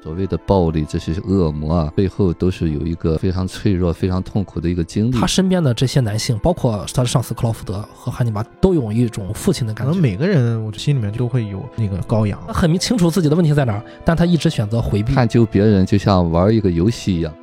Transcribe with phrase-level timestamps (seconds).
[0.00, 5.18] 所谓的暴力，这些恶魔啊，背后都是有一个非常脆弱、非常痛苦的一个经历。
[5.18, 9.92] 他身边的这些男性，包括他的上司克劳福德和汉尼拔，都有一种父亲的感觉。
[9.92, 12.40] 可能每个人，我心里面都会有那个羔羊。
[12.46, 15.14] 他很明清楚自己的问题在哪儿，但他一直选择回避。
[15.14, 17.34] 探究别人就像玩一个游戏一样。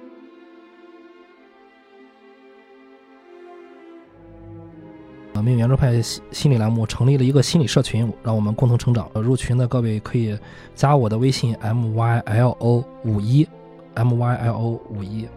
[5.45, 9.07] 呃，命运圆桌派心理栏目成立了一个心理社群，让我们共同成长。
[9.13, 10.37] 入群的各位可以
[10.73, 13.47] 加我的微信 m y l o 五一
[13.93, 15.27] m y l o 五一。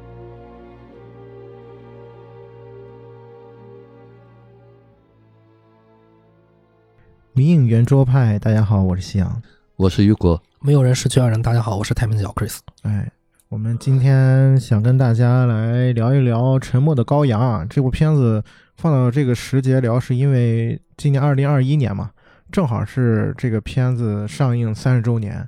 [7.34, 9.42] 迷影圆桌派，大家好，我是夕阳，
[9.76, 10.42] 我是雨果。
[10.60, 12.58] 没有人是最爱人，大家好，我是太平角 Chris。
[12.82, 13.12] 哎，
[13.48, 18.42] 我们今天想跟大家来聊一聊《沉默的羔羊》啊这部片子。
[18.78, 22.12] 放到这个时节聊，是因为今年二零二一年嘛，
[22.52, 25.46] 正好是这个片子上映三十周年。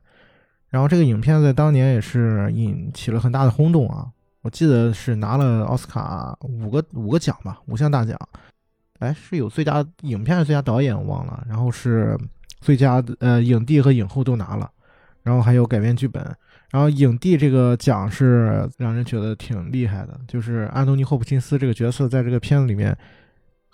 [0.68, 4.06] 然后这个影片在当年也是引起了很大的轰动啊！
[4.42, 8.18] 我记得是拿了奥斯卡五个五个奖吧，五项大奖。
[8.98, 12.18] 哎，是有最佳影片还是、最佳导演我忘了，然后是
[12.60, 14.68] 最佳呃影帝和影后都拿了，
[15.22, 16.24] 然后还有改编剧本。
[16.70, 22.96] 然后影帝这个奖是让人觉得挺厉害的，就是安东尼·霍普金斯这个角色在这个片子里面。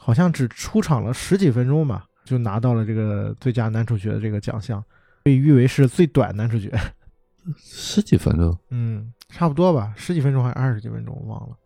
[0.07, 4.81] 好像只出场了十几分钟吧，就拿到了这个最佳男主角的这个奖项，
[5.25, 6.73] 被誉为是最短男主角。
[7.59, 11.57] 十几分钟，嗯，差不多吧，十几分钟还是二十几分钟，我忘了。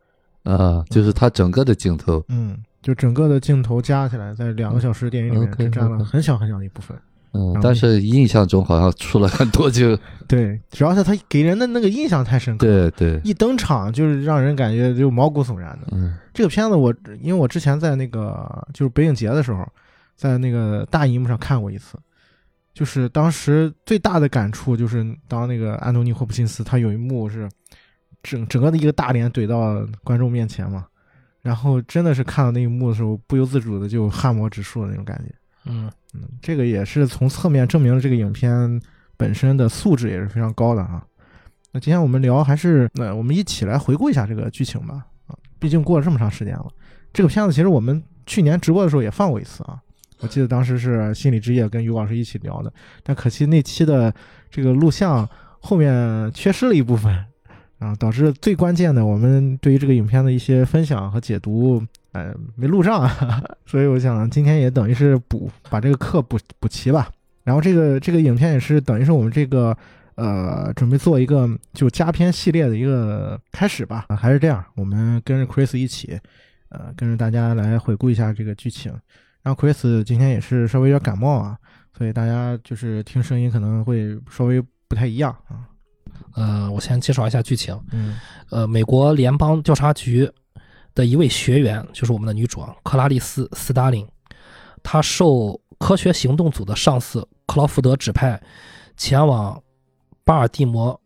[0.57, 6.97] 啊，就是他整个的镜头，嗯，就整个的镜头加起来，在两个小时电影里面只占了很小很小的一部分。
[6.97, 7.03] 嗯，
[7.63, 15.89] 但是印象中好像出了很多就 对，主要是他给人的那个印象太深刻，对对，一登场就是让人感觉就毛骨悚然的。
[15.93, 19.67] 嗯，这个片子我因为我之前在那个就是北影节的时候，
[20.17, 21.97] 在那个大荧幕上看过一次，
[22.75, 27.49] 就是当时最大的感触就是当那个安东尼霍普金斯他有一幕是
[28.23, 30.87] 整整个的一个大脸怼到观众面前嘛，
[31.43, 35.35] 然后真的是看到那一幕的时候，不由自主的就汗毛直竖的那种感觉。
[35.65, 35.91] 嗯。
[36.13, 38.83] 嗯，这个也是从侧面证明了这个影片
[39.17, 41.07] 本身的素质也是非常高的啊。
[41.71, 46.67] 那今天我们聊还是那我们一起来回顾一下这个剧情吧啊，毕竟过了这么长时间了。
[47.13, 49.79] 这个片子其实我们去年直播的时候也放过一次啊，
[50.19, 52.73] 我记得当时是心理之夜跟于老师一起聊的，
[53.05, 54.13] 但可惜那期的
[54.51, 55.29] 这个录像
[55.61, 57.25] 后面缺失了一部分
[57.79, 61.81] 啊，导致最关键的我们对于这个影片的一些分享和解读。
[62.13, 63.09] 呃，没录上，
[63.67, 67.09] 所以我想今天也等于是补把这个课补补齐吧。
[67.45, 69.77] 然后这个这个影片也是等于是我们这个
[70.17, 74.07] 呃准备做一个就加片系列的一个开始吧。
[74.09, 76.19] 还是这样，我们跟着 Chris 一起，
[76.69, 78.93] 呃，跟着大家来回顾一下这个剧情。
[79.43, 81.57] 然后 Chris 今天也是稍微有点感冒啊，
[81.97, 85.65] 所以大家就是听声音可能会稍微不太一样啊。
[86.35, 87.79] 呃，我先介绍一下剧情。
[87.93, 88.19] 嗯，
[88.51, 90.31] 呃，美国联邦调查局。
[91.01, 94.07] 的一位学员就是我们的女主啊克拉丽丝·斯达林，
[94.83, 98.39] 她受科学行动组的上司克劳福德指派，
[98.99, 99.59] 前往
[100.25, 101.01] 巴尔的摩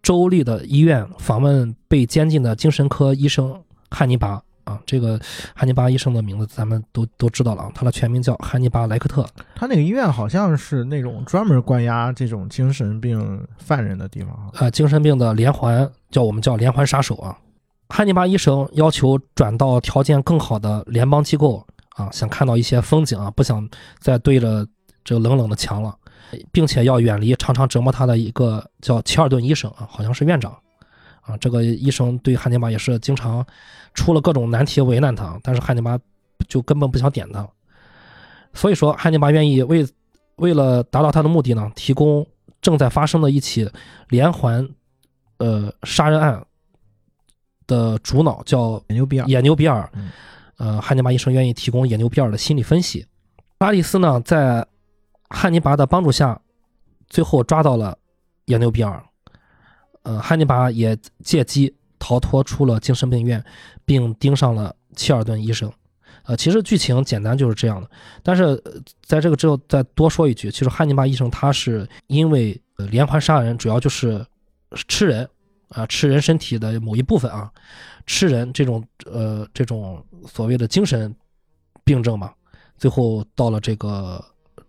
[0.00, 3.60] 州立的医院访问被监禁的精神科医生
[3.90, 4.40] 汉尼拔。
[4.62, 5.16] 啊，这个
[5.54, 9.24] 汉尼拔医生的名字咱们都都知道了啊，他的全名叫汉尼拔·莱克特。
[9.54, 14.50] 他那个医院好像是那种专门关押这种精神病犯人的地方啊。
[14.54, 17.38] 啊，精神病的连环，叫我们叫连环杀手啊。
[17.88, 23.66] 汉尼拔医生要求转到条件更好的联邦机构啊，想看到一些风景啊，不想
[24.00, 24.66] 再对着
[25.04, 25.96] 这冷冷的墙了，
[26.50, 30.52] 并且要远离常常折磨他的一个叫齐尔顿医生啊，好像是院长
[31.20, 31.36] 啊。
[31.36, 33.46] 这个医生对汉尼拔也是经常
[33.94, 35.96] 出了各种难题为难他，但是汉尼拔
[36.48, 37.48] 就根本不想点他。
[38.52, 39.86] 所以说，汉尼拔愿意为
[40.36, 42.26] 为了达到他的目的呢，提供
[42.60, 43.70] 正在发生的一起
[44.08, 44.68] 连环
[45.38, 46.44] 呃杀人案。
[47.66, 49.90] 的主脑叫野牛比尔，野牛比尔，
[50.58, 53.06] 呃，汉尼拔医生愿意提供野牛比尔的心理分析。
[53.58, 54.66] 拉蒂斯呢，在
[55.28, 56.40] 汉尼拔的帮助下，
[57.08, 57.96] 最后抓到了
[58.44, 59.02] 野牛比尔。
[60.02, 63.44] 呃，汉尼拔也借机逃脱出了精神病院，
[63.84, 65.72] 并盯上了切尔顿医生。
[66.22, 67.90] 呃，其实剧情简单就是这样的。
[68.22, 68.62] 但是
[69.02, 74.24] 在这个之后再多说一句，其实汉尼拔医生他是因为连环杀人，主要就是
[74.86, 75.28] 吃人。
[75.68, 77.50] 啊，吃人身体的某一部分啊，
[78.06, 81.14] 吃人这种呃这种所谓的精神
[81.84, 82.32] 病症嘛，
[82.76, 84.24] 最后到了这个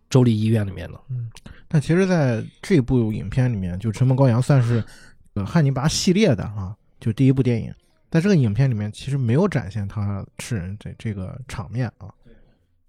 [0.09, 0.99] 州立医院里面了。
[1.09, 1.29] 嗯，
[1.67, 4.83] 但其实在这部影片里面，就《沉默羔羊》算是
[5.33, 7.73] 呃汉尼拔系列的啊，就第一部电影，
[8.09, 12.07] 在这个影片里面其实没有展现他吃人这这个场面啊。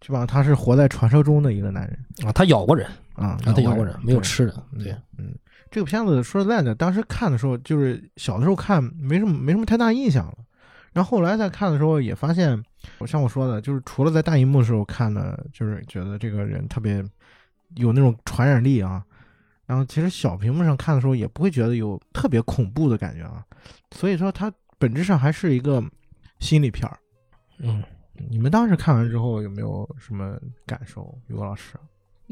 [0.01, 5.35] 基本上他是活在传说中的一个男人啊，他咬过人啊，啊，他咬过人人，没有吃人，嗯对，嗯，
[5.71, 10.35] 这个片子说实在的，当时看的时候，就是小的时候看没什么没什么太大印象了，
[10.93, 12.63] 然后后来再看的时候也发现，
[12.99, 17.05] 我像我说的，就是除了在大荧幕的时候看的，就是觉得这个人特别
[17.77, 19.05] 有那种传染力啊，
[19.67, 23.45] 然后其实小屏幕上看的时候也不会觉得有特别恐怖的感觉啊，
[23.95, 25.83] 所以说它本质上还是一个
[26.41, 26.99] 心理片儿。
[27.59, 27.83] 嗯，
[28.31, 31.75] 你们当时看完之后有没有什么感受，于果老师？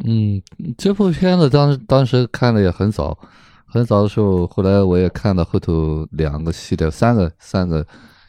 [0.05, 0.43] 嗯，
[0.77, 3.19] 这部片子当当时看的也很早，
[3.65, 7.85] 很早的时候，后来我也看了后头两个系列、三个三个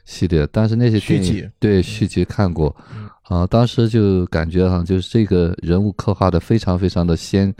[0.05, 7.53] 系列，但是那些电续集对续集看过，嗯啊，当时就感觉哈，就是这个人物刻画的非常非常的鲜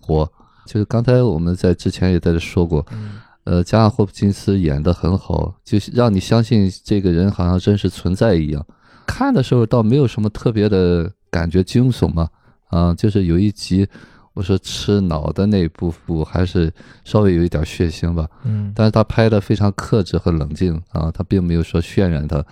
[0.00, 0.30] 活，
[0.64, 8.64] 就是刚才我们在之前也在这说过，嗯呃，加上霍普金斯演的很好，就是让你相信这个人好像真实存在一样。
[9.06, 12.28] 看的时候倒没有什么特别的感觉惊悚嘛，
[12.68, 13.86] 啊，就是有一集
[14.34, 16.72] 我说吃脑的那部分还是
[17.04, 22.44] 稍微有一点血腥吧，嗯但是他拍的非常克制和冷静啊，他并没有说渲染他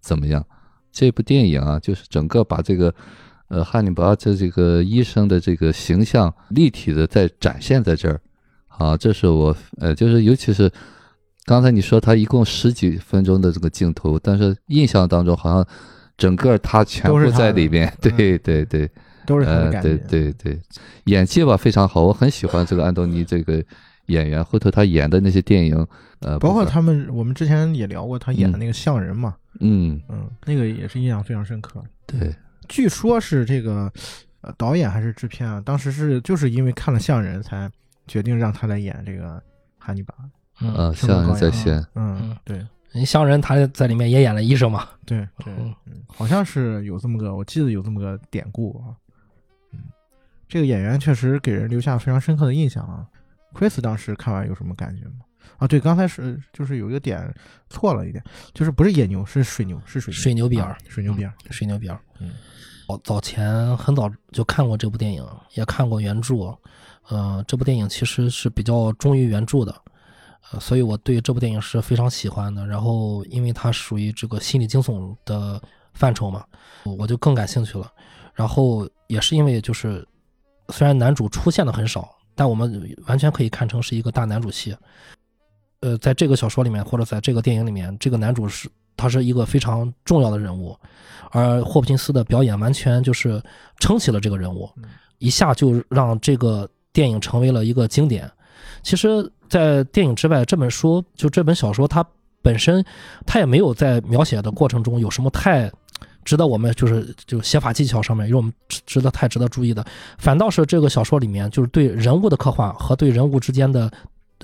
[0.00, 0.44] 怎么样。
[0.90, 2.94] 这部电影啊，就是整个把这个
[3.48, 8.20] 呃汉尼拔这这个医生的这个形象立体的在展现在这儿
[8.68, 10.70] 啊，这是我呃就是尤其是
[11.44, 15.66] 刚才你说他一共十几分钟的这个镜头，但是印象当中好像
[16.16, 18.90] 整个他全部在里面，嗯对对对。
[19.26, 19.96] 都是他的呃，对感觉。
[20.08, 20.60] 对对，
[21.04, 23.62] 演技吧非常好，我很喜欢这个安东尼这个
[24.06, 24.44] 演员。
[24.44, 25.86] 后头他演的那些电影，
[26.20, 31.82] 呃，包括他们，我们之前也聊过他演的那个像人嘛，嗯，嗯，那个也是印象非常深刻。
[32.06, 32.34] 对，
[32.68, 33.90] 据说是这个
[34.42, 37.70] 呃导演还是制片啊，当时是就是因为看了像人才
[38.06, 39.42] 决定让他来演这个
[39.78, 40.14] 汉尼拔。
[40.60, 45.52] 嗯，呃，是不是像人在线，嗯嗯，对你像人他在里面也演了医生嘛，对对，
[46.06, 48.94] 好像是有这么个，我记得有这么个典故啊。
[50.44, 53.06] 嗯，这个演员确实给人留下非常深刻的印象啊。
[53.52, 55.24] Chris 当时看完有什么感觉吗？
[55.58, 57.32] 啊，对，刚才是就是有一个点
[57.68, 61.32] 错了一点，就是不是野牛，是水牛，是水牛，水牛比尔啊水牛比尔。
[61.50, 62.00] 水牛比尔。
[62.18, 62.32] 嗯，
[62.88, 65.24] 早早前很早就看过这部电影，
[65.54, 66.34] 也看过原著。
[67.08, 69.74] 呃，这部电影其实是比较忠于原著的，
[70.50, 72.66] 呃，所以我对这部电影是非常喜欢的。
[72.66, 75.62] 然后，因为它属于这个心理惊悚的
[75.92, 76.42] 范畴嘛，
[76.98, 77.92] 我就更感兴趣了。
[78.32, 80.04] 然后也是因为就是，
[80.70, 84.76] 虽然男主出现的很少，但我们完全可以看成是一个大男主戏。
[85.80, 90.74] 呃，在这个小说里面或者在这个电影里面，这个男主是他是一个非常重要的人物，
[91.30, 93.42] 而霍普金斯的表演完全就是
[93.78, 94.84] 撑起了这个人物嗯，
[95.18, 98.30] 一下就让这个电影成为了一个经典。
[98.82, 102.02] 其实，在电影之外，这本书就这本小说，它
[102.40, 102.82] 本身
[103.26, 105.70] 它也没有在描写的过程中有什么太
[106.24, 109.84] 值得我们就是就写法技巧上面因为我们值值得太值得注意的，
[110.18, 113.90] 反倒是这个小说里面就是对人物的刻画和对人物之间的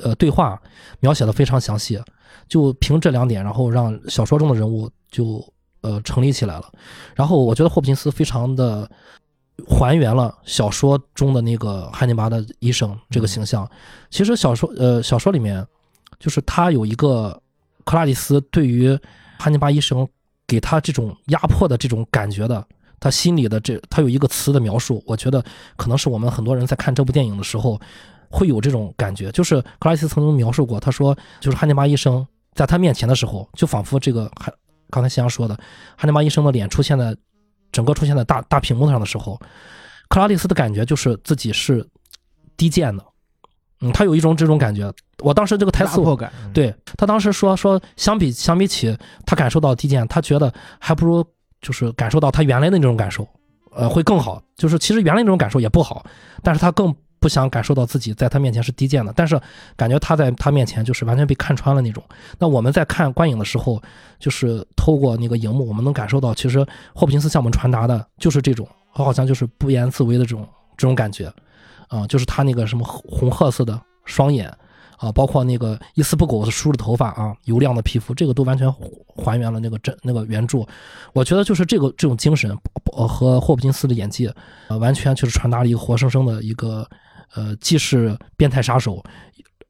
[0.03, 0.61] 呃对话
[1.01, 2.01] 描写的非常详细，
[2.49, 5.45] 就凭这两点，然后让小说中的人物就
[5.81, 6.73] 呃成立起来了。
[7.15, 8.89] 然后我觉得霍普金斯非常的
[9.69, 13.69] 还原了小说中的那个汉尼拔的医生这个形象。
[14.11, 15.67] 其实小说呃小说里面
[16.19, 17.41] 就是他有一个
[17.85, 18.99] 克拉丽斯对于
[19.39, 20.07] 汉尼拔医生
[20.51, 22.67] 给他这种压迫的这种感觉的。
[22.99, 25.43] 他心里的这，他有一个词的描述，我觉得
[25.77, 27.81] 可能是我们很多人在看这部电影的时候
[28.29, 29.31] 会有这种感觉。
[29.31, 34.53] 就是克拉丽丝曾经描述过，他说，就是汉尼拔医生在他面前的时候，就仿佛这个还
[34.91, 35.57] 刚才夕阳说的，
[35.97, 37.17] 汉尼拔医生的脸出现在
[37.71, 39.41] 整个出现在大大屏幕上的时候，
[40.09, 41.89] 克拉丽丝的感觉就是自己是
[42.57, 43.03] 低贱的，
[43.81, 44.93] 嗯，他有一种这种感觉。
[45.19, 46.01] 我当时这个台词
[46.53, 48.97] 对他当时说说，相比相比起
[49.27, 51.25] 他感受到低贱，他觉得还不如
[51.61, 53.27] 就是感受到他原来的那种感受，
[53.75, 54.43] 呃，会更好。
[54.57, 56.05] 就是其实原来那种感受也不好，
[56.43, 59.39] 但是他更不想感受到自己在他面前是低贱的，但是
[59.77, 62.03] 感觉他在他面前就是完全被看穿了那种。
[62.39, 63.81] 那我们在看观影的时候，
[64.19, 71.31] 就是透过那个荧幕，我们能感受到，其实霍普金斯向我们传达的就是这种，好像就是不言自威的这种这种感觉，
[71.91, 74.51] 啊、就是他那个什么红褐色的双眼。
[74.97, 78.71] 啊，包括那个一丝不苟的梳着头发啊，油亮的皮肤，这个都完全
[79.17, 80.59] 还原了那个真那个原著。
[81.15, 82.55] 我觉得就是这个这种精神，
[83.09, 84.31] 和霍普金斯的演技，
[84.69, 86.87] 呃，完全就是传达了一个活生生的一个，
[87.35, 89.03] 呃，既是变态杀手，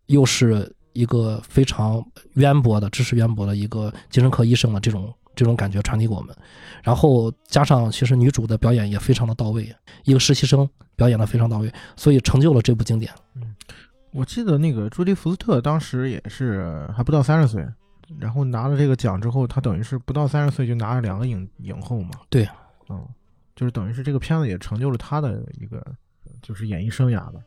[0.06, 6.36] 又是一个非常渊博的知识渊博的一个精神科医生的这种这种感觉传递给我们。
[6.82, 13.10] 然后加上其实女主的表演也非常的到位，一个实习生表演的非常到位，所以成就了这部经典。
[14.12, 17.66] 我记得那个朱迪福斯特当时也是还不到三十岁，
[18.18, 22.10] 然后拿了这个奖之后，他等于是不到三十岁就拿了两个影影后嘛。
[22.28, 22.46] 对，
[22.90, 23.02] 嗯，
[23.56, 25.82] 就是等于是这个片子也成就了他的一个
[26.42, 27.40] 就是演艺生涯吧。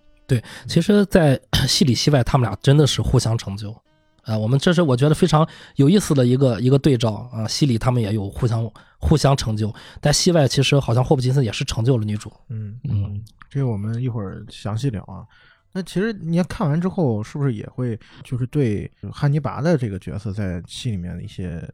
[0.68, 3.76] 其实，在戏里戏外，他们俩真的是互相成就。
[4.24, 7.48] 啊、我们这是我觉得非常有意思的一个一个对照啊。
[7.48, 12.32] 戏里他们也有互相互相成就，但戏外其实好像霍普金斯也是成就了女主。
[12.50, 15.26] 嗯嗯，这个我们一会儿详细聊啊。
[15.74, 21.68] 那其实你要看完之后，是不是也会就是对汉尼拔的这个角色在戏里面的一些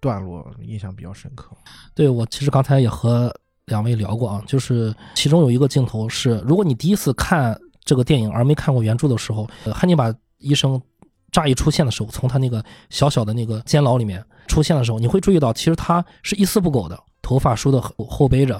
[0.00, 1.54] 段落印象比较深刻？
[1.94, 3.30] 对我其实刚才也和
[3.66, 10.80] 两位聊过啊，就是其中有一个镜头是，如果你第一次看这个电影而没看过原著的时候，呃汉尼拔医生
[11.36, 18.58] 乍一出现的时候，从他那个小小的那个监牢里面出现的时候，你会注意到，其实他是一丝不苟的，头发梳的后后背着，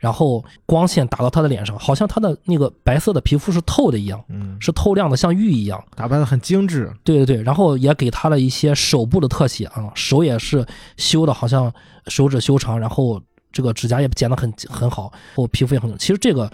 [0.00, 5.80] 然后光线打到他的脸上，好像他的那个白色的皮肤是透的一样，嗯，是透亮的，像玉一样。
[5.94, 6.92] 打扮的很精致。
[7.04, 10.66] 对对对，然后也给他了一些手部的特写啊，手也是
[10.96, 11.72] 修的，好像
[12.08, 15.96] 手指修长，然后这个指甲也剪得很很好，后皮肤也很。
[15.96, 16.50] 其实这个，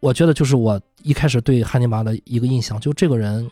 [0.00, 3.48] 我觉得就是我一开始对汉尼拔的一个印象，就这个人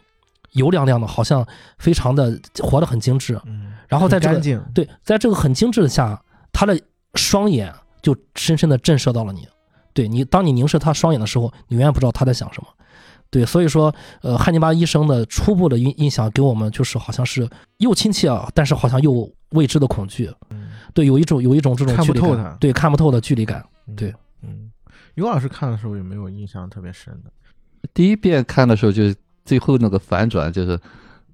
[0.55, 1.47] 油亮亮的，好像
[1.79, 3.41] 非常的活得很精致。
[3.45, 4.41] 嗯，然后在这个。
[4.75, 6.21] 对，在这个很精致的下，
[6.53, 6.77] 他的
[7.15, 9.47] 双眼就深深的震慑到了你。
[9.93, 12.69] 对你，当你凝视他双眼的时候，你永远不知道他在想什么。
[13.31, 20.31] 对，所以说，呃，汉尼拔医生的初步的印印象给我们就是好像是又亲切啊，但是好像又未知的恐惧。
[20.51, 23.65] 嗯对，有一种有一种这种看距离感不透他对，看不透的距离感。
[23.89, 24.71] 嗯对，嗯，
[25.15, 27.31] 尤老师看的时候有没有印象特别深的？
[27.93, 30.79] 第一遍看的时候，就是最后那个反转，就是，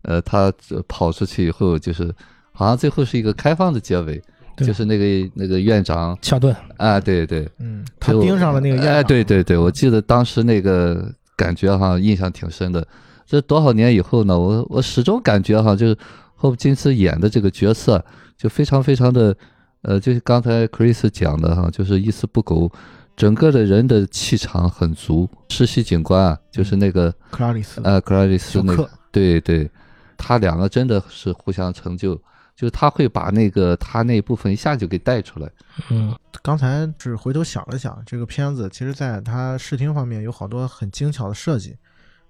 [0.03, 2.13] 呃，他呃跑出去以后，就是
[2.53, 4.21] 好像最后是一个开放的结尾，
[4.57, 8.95] 就是那个那个院长乔顿，啊，对对，嗯，他就盯上了那个院长。
[8.95, 12.87] 哎，对对对，我记得当时那个感觉哈，印象挺深的。
[13.27, 15.97] 这多少年以后呢，我我始终感觉哈，就是
[16.35, 18.05] 霍普金斯演的这个角色，
[18.37, 19.37] 就非常非常的，
[19.83, 22.71] 呃，就是刚才 Chris 讲的哈，就是一丝不苟，
[23.21, 25.29] 整个的人的气场很足。
[25.51, 27.79] 实习警官啊，就是那个克拉里斯。
[27.85, 29.71] 呃克拉里斯那个，对对，
[30.17, 32.15] 他两个真的是互相成就，
[32.57, 35.51] 就是他会把那个他那部分一下就给带出来。
[35.91, 41.77] 嗯，刚才是回头想了想，这个片子其实在它视听方面有好多很精巧的设计，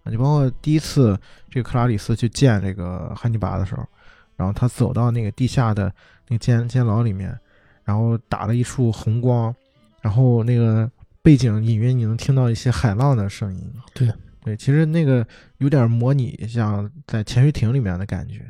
[0.02, 1.16] 啊，就包括第一次
[1.48, 3.86] 这个克拉里斯去见这个汉尼拔的时候，
[4.34, 5.84] 然后他走到那个地下的
[6.26, 7.38] 那个监监牢里面，
[7.84, 9.54] 然后打了一束红光，
[10.00, 10.90] 然后那个
[11.22, 13.72] 背景隐约你能听到一些海浪的声音。
[13.94, 15.26] 对对，其实那个
[15.58, 18.40] 有点模拟像在潜水艇里面的感觉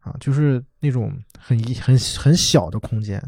[0.00, 3.22] 啊，就是那种很一很很小的空间。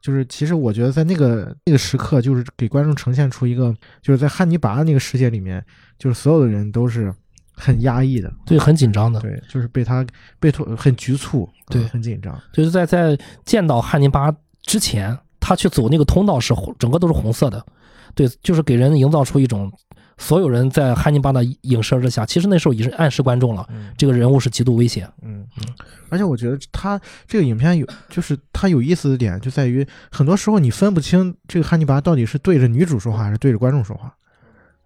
[0.00, 5.64] 就是其实我觉得在那个那个时刻，就是给观众呈现出一个，就是在汉尼拔的那个世界里面，
[5.96, 7.14] 就是所有的人都是
[7.52, 9.20] 很压抑的，对，很紧张的。
[9.20, 10.04] 对，就是被他
[10.40, 17.62] 被拖很局促，啊对很紧张，就是在在见到汉尼拔之前，他去走那个通道是红，整个都是红色的，
[18.14, 19.70] 对，就是给人营造出一种
[20.16, 23.92] 所有人在汉尼拔的影射之下，其实那时候已经暗示观众了，嗯。
[23.98, 25.10] 这个人物是极度危险。
[25.22, 25.44] 嗯。
[25.58, 25.68] 嗯，
[26.08, 34.14] 而且我觉得他这个影片有，就是他有意思的点就在于，很多时候你分不清这个汉尼拔到底是对着女主说话还是对着观众说话，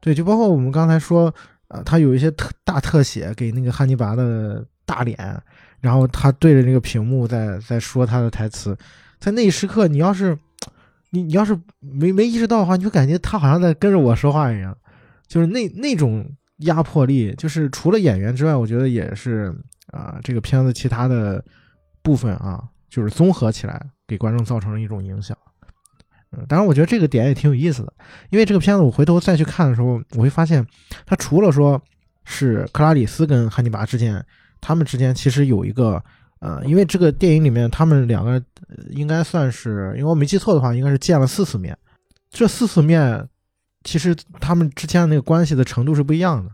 [0.00, 1.32] 对，就包括我们刚才说，
[1.68, 5.16] 呃，他有一些特大特写给那个汉尼拔的大脸，
[5.80, 8.76] 然后他对着那个屏幕在在说他的台词，
[9.20, 10.36] 在那一时刻，你要是
[11.10, 14.76] 你你要是没没意识到的话，你就感觉他好像在跟着我说话一样，
[15.26, 19.54] 就是那那种压迫力，就是除了演员之外，我觉得也是
[19.92, 21.42] 啊、这个片子其他的
[22.02, 25.36] 部分啊，就是综合起来给观众造成了一种影响。
[26.32, 27.92] 嗯，当然，我觉得这个点也挺有意思的，
[28.30, 30.66] 因为这个片子我回头再去看的时候，我会发现，
[31.06, 31.80] 它除了说
[32.24, 34.22] 是克拉里斯跟汉尼拔之间，
[34.60, 36.02] 他们之间其实有一个，
[36.46, 38.40] 呃，因为这个电影里面他们两个
[38.90, 41.76] 应该算是，因为我没记错的话，应该是见了四次面，
[42.30, 43.28] 这四次面
[43.82, 46.50] 其实他们之间的那个关系的程度是不一样的。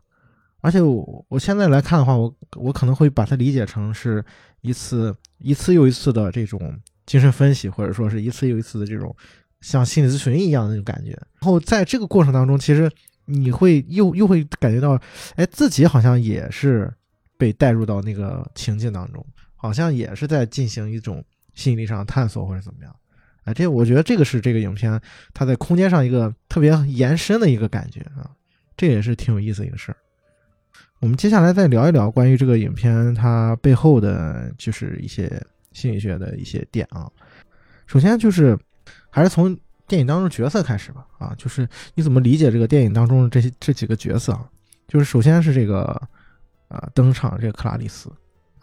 [0.62, 4.25] 而且我我现在来看的话，我我可能会把它理解成是
[4.61, 9.14] 一次一次又一次的这种精神分析，或者说是一次又一次的这种
[9.61, 11.11] 像心理咨询一样的那种感觉。
[11.40, 12.88] 然后在这个过程当中，其实
[13.25, 14.96] 你会又又会感觉到，
[15.34, 16.92] 哎，自己好像也是
[17.37, 19.26] 被带入到那个情境当中，
[19.62, 22.92] 好像也是在进行一种心理上探索或者怎么样。
[23.45, 25.00] 哎，这我觉得这个是这个影片
[25.33, 28.28] 它在空间上一个特别延伸的一个感觉啊，
[28.76, 29.97] 这也是挺有意思的一个事儿。
[30.99, 35.40] 我们接下来再聊一聊关于这个影片它背后的就是一些
[35.71, 37.09] 心理学的一些点啊。
[37.87, 38.59] 首先就是
[39.11, 44.45] 还是从电影当中角色开始吧，啊，就是你怎么理解这个电影当中的这些这几个角色啊？
[44.88, 45.83] 就是首先是这个
[46.66, 48.11] 啊登场这个克拉丽丝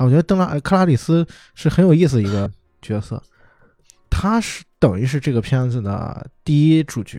[0.05, 1.25] 我觉得登拉克拉里斯
[1.55, 2.51] 是很有意思一个
[2.81, 3.21] 角色。
[4.09, 7.17] 他是等于是这个片子的第一主角，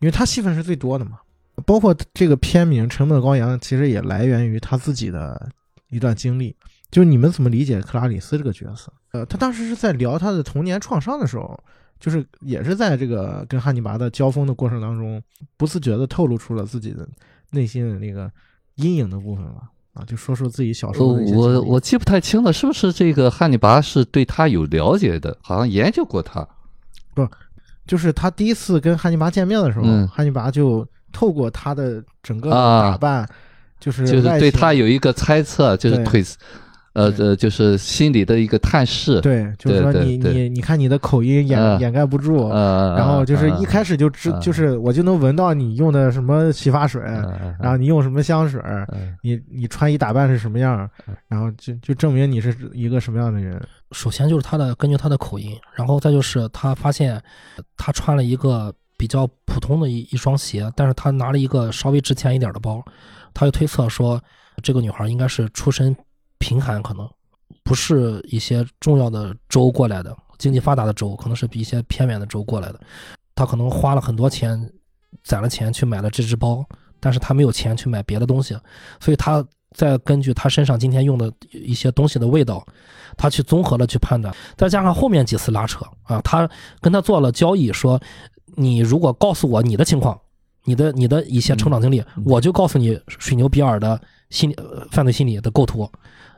[0.00, 1.18] 因为他戏份是最多的嘛。
[1.66, 5.50] 包括这个片名《沉默的羔羊》，其实也来源于他自己的
[5.88, 6.54] 一段经历。
[6.90, 8.92] 就你们怎么理解克拉里斯这个角色？
[9.10, 11.58] 呃，他当时是在聊他的童年创伤的时候，
[11.98, 15.20] 就是也是在这个跟汉尼拔的交锋的过程当中，
[15.56, 17.08] 不自觉的透露出了自己的
[17.50, 18.30] 内心的那个
[18.76, 19.68] 阴影的部分吧。
[19.98, 21.44] 啊，就说说自己小时候的一些经历。
[21.44, 25.36] 我我记不太清了，是不是这个汉尼拔是对他有了解的？
[25.42, 26.46] 好像研究过他。
[27.14, 27.28] 不
[27.86, 33.28] 就是他第一次跟汉尼拔见面的时候，嗯汉尼拔就透过他的整个啊打扮，
[33.80, 36.24] 就是就是对他有一个猜测，就是对推，
[36.98, 37.28] 呃对。
[37.28, 39.20] 呃，就是心里的一个探视。
[39.20, 49.16] 对，就是说你你你看你的口音掩、啊掩盖不住，呃，然后就是一开始，就知、啊就是我就能闻到你用的什么洗发水，然然后你用什么香水，嗯。
[49.22, 53.60] 你你穿衣打扮是什么样嗯，然后就就证明你是一个什么样的人。
[53.92, 57.20] 首先就是他的根据他的口音，然后再就是他发现
[57.76, 62.84] 他穿了一个比较普通的一一双鞋，但是他拿了一个稍微值钱一点的包，
[63.32, 64.20] 他就推测说
[64.62, 65.94] 这个女孩应该是出身
[66.38, 67.08] 贫寒，可能
[67.62, 72.80] 不是一些重要的州过来的，经济发达的州，可能是比一些偏远的州过来的。
[73.34, 74.70] 他可能花了很多钱，
[75.22, 76.64] 攒了钱去买了这只包，
[76.98, 78.56] 但是他没有钱去买别的东西，
[79.00, 79.44] 所以他
[79.76, 82.66] 再根据他身上今天用的一些东西的味道，
[83.16, 86.48] 他去综合了去判断，再加上后面几次拉扯啊，他
[86.80, 88.00] 跟他做了交易，说
[88.56, 90.18] 你如果告诉我你的情况，
[90.64, 95.88] 你的你的一些成长经历，嗯我就告诉你水牛比尔的心理、呃、犯罪心理的构图，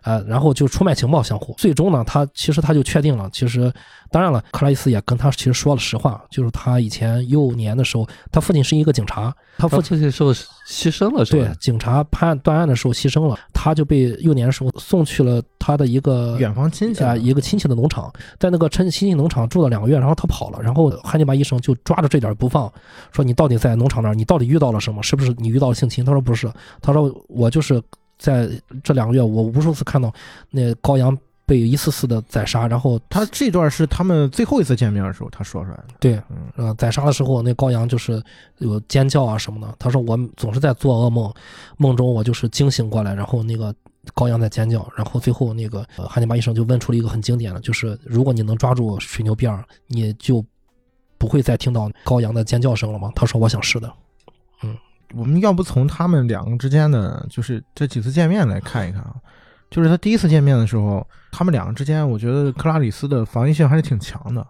[0.03, 1.55] 呃，然后就出卖情报相互。
[1.55, 3.73] 最终呢，他其实他就确定了，其实
[4.11, 22.73] 当然了，克拉伊斯也跟他其实说了实话，就是他以前幼年的时候，他父亲是一个警察，他父他亲父亲时候牺牲了，对警察判断案的时候牺牲了，他就被幼年的时候送去了他的一个远房亲戚啊、一个亲戚的农场，在那个亲亲戚农场住了两个月，然后他跑了，然后汉尼拔医生就抓着这点不放，
[23.13, 25.03] 说你到底在农场那儿，你到底遇到了什么？
[25.03, 26.05] 是不是你遇到了性侵？
[26.05, 27.83] 他说不是，他说我就是
[28.21, 28.49] 在
[28.85, 30.13] 这两个月，我无数次看到
[30.51, 31.17] 那羔羊
[31.47, 35.87] 被一次次的宰杀，然后他这段是他们最后一次见面的时候他说出来的。
[35.99, 38.23] 对，嗯，呃，宰杀的时候，那羔羊就是
[38.59, 39.75] 有尖叫啊什么的。
[39.79, 41.33] 他说我总是在做噩梦，
[41.79, 43.75] 梦中我就是惊醒过来，然后那个
[44.15, 50.45] 高阳在尖叫，然后最后那个、呃、汉尼拔医生就问出了一个很经典的，就是如果你能抓住水牛比尔，你就
[51.19, 53.11] 不会再听到羔羊的尖叫声了吗？
[53.17, 53.93] 他说我想是的。
[55.15, 59.15] 我们要不从他们两个之间的就是这几次见面来看一看啊？
[59.71, 64.47] 就是他第一次见面的时候，他们两个之间，我觉得克拉里斯的防御性还是挺强的。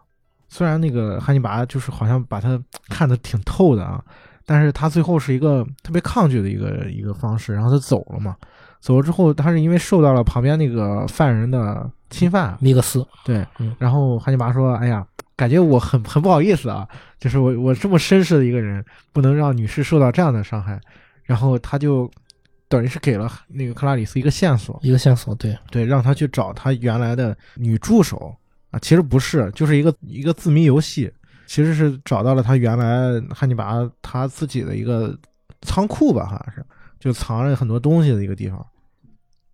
[0.48, 4.02] 虽然那个汉尼拔就是好像把他看得挺透的啊，
[4.44, 8.34] 但是他最后是一个特别抗拒的一个一个方式，然后他走了嘛。
[8.80, 15.06] 走了之后，他是因为受到了旁边那个犯人的侵犯，尼克斯，对嗯，然后汉尼拔说：“哎呀，
[15.40, 16.86] 感觉我很很不好意思啊，
[17.18, 20.78] 就是我我这么绅士的一个人，不能让女士受到这样的伤害。”
[21.24, 22.10] 然后他就
[22.68, 28.36] 等于是给了那个克拉里斯一个线索，一个线索，对，对，让他去找他原来的女助手
[28.70, 31.10] 啊，其实不是，就是一个一个字谜游戏，
[31.46, 35.18] 其实是找到了他原来汉尼拔他自己的一个
[35.62, 36.62] 仓库吧，好像是
[36.98, 38.62] 就藏着很多东西的一个地方。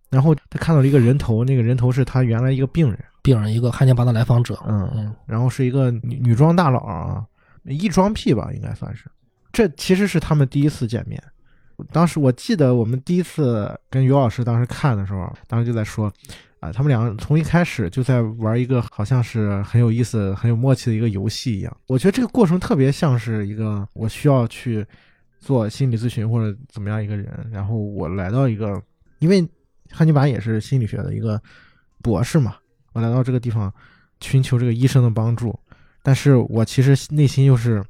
[0.09, 7.25] 然后他看到了一个人头，那个人头是他原来一个病人，病人一个汉尼拔的来访者，嗯嗯，然后是一个女女装大佬啊，
[7.65, 9.03] 异装癖吧，应该算是。
[9.51, 11.21] 这其实是他们第一次见面。
[11.91, 16.09] 当时我记得我们第一次跟于老师当时看的时候，当时就在说，
[16.61, 21.77] 啊，他们两个从一开始就在玩一个好像是很有意思、很有默契的一个游戏一样。
[21.87, 24.85] 我觉得这个过程特别像是一个我需要去
[25.37, 28.81] 做心理咨询或者怎么样一个人，然后我来到一个，
[29.19, 29.45] 因为
[29.91, 31.41] 汉尼拔也是心理学的一个
[32.01, 32.55] 博士嘛，
[32.97, 33.71] 我来到这个地方
[34.21, 35.57] 寻求这个医生的帮助，
[36.01, 37.83] 但是我其实内心又是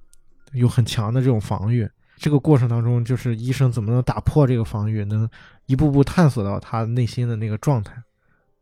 [0.52, 1.90] 有很强的这种防御。
[2.18, 5.30] 这个过程当中，就是医生怎么能打破这个防御，能
[5.68, 7.94] 一步步探索到他内心的那个状态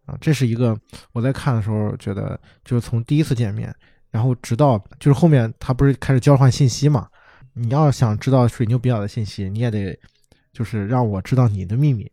[0.05, 0.15] 啊？
[0.21, 0.77] 这是一个
[1.13, 3.73] 我在看的时候觉得，就是从第一次见面，
[4.11, 7.07] 然后直到就是后面他不是开始交换信息嘛？
[7.53, 9.97] 你要想知道水牛比尔的信息，你也得
[10.53, 12.11] 就是让我知道你的秘密。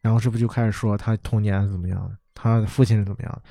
[0.00, 3.42] 然后这不就开始说他童年怎么样了，他父亲是怎么样，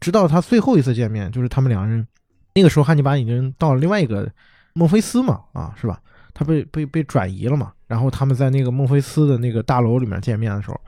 [0.00, 2.06] 直到他最后一次见面，就是他们两个人
[2.54, 4.30] 那个时候，汉尼拔已经到了另外一个
[4.74, 6.00] 孟菲斯嘛，啊，是吧？
[6.32, 10.78] 他被被被转移了嘛，然后他们在那个孟菲斯的那个大楼里面见面的时候，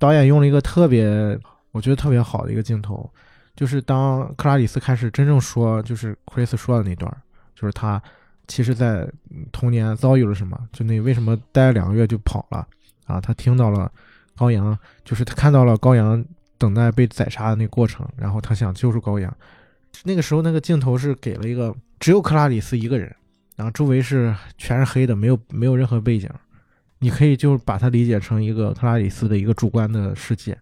[0.00, 1.38] 导演用了一个特别
[1.70, 3.08] 我觉得特别好的一个镜头，
[3.54, 7.16] 就是当克拉里斯开始真正说，就是 Chris 说的那段，
[7.54, 8.02] 就是他
[8.48, 9.08] 其实在
[9.52, 12.66] 童年遭遇了什么，就那为什么待了两个月就跑了
[13.06, 13.20] 啊？
[13.20, 13.90] 他听到了
[14.36, 16.24] 羔羊，就是他看到了羔羊
[16.58, 19.34] 等待被宰杀的那过程，然后他想救出羔羊，
[20.04, 23.14] 那个时候那个镜头是给了一个只有克拉里斯一个人，
[23.56, 26.28] 然后周围是全是黑的，没有没有任何背景。
[27.00, 30.56] 你可以就把它理解成一个克拉里斯的一个主观的世界，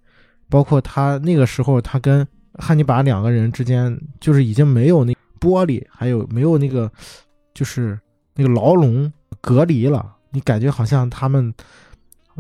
[0.49, 6.91] 包括他那个时候他跟汉尼拔两个人之间就是已经没有那玻璃，还有没有那个
[7.55, 7.99] 就是
[8.35, 10.17] 那个牢笼隔离了。
[10.31, 11.53] 你感觉好像他们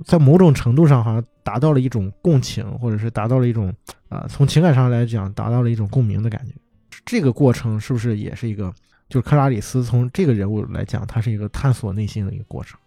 [0.04, 3.72] 在某种程度上好像达到了一种共情，或者是达到了一种
[4.08, 6.52] 啊、从情感上来讲达到了一种共鸣的感觉。
[7.04, 8.72] 这个过程是不是也是一个
[9.08, 12.78] 就是克拉里斯从这个人物来讲，他是一个探索内心的一个过程？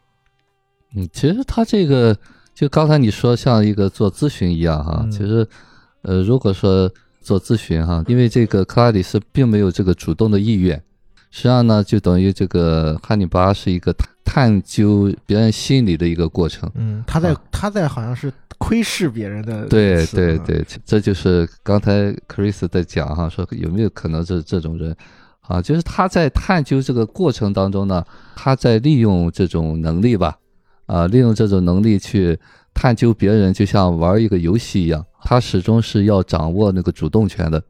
[0.95, 2.17] 嗯，其实他这个
[2.53, 5.47] 就刚才你说像一个做咨询一样哈，嗯其实
[6.03, 6.89] 呃，如果说
[7.21, 10.81] 做咨询哈，因为这个克拉里斯并没有这个主动的意愿，
[11.31, 13.93] 实际上呢，就等于这个汉尼拔是一个
[14.25, 16.69] 探探究别人心理的一个过程。
[16.75, 24.93] 嗯，他在、啊他在好像是窥视别人的对对对，这就是刚才 Chris 在讲哈，说有没有可能是这种人
[25.39, 25.61] 啊？
[25.61, 28.03] 就是他在探究这个过程当中呢，
[28.35, 30.37] 他在利用这种能力吧，
[30.87, 32.37] 啊，利用这种能力去
[32.73, 37.63] 探究别人，就像玩一个游戏一样，他始终是要掌握那个主动权的。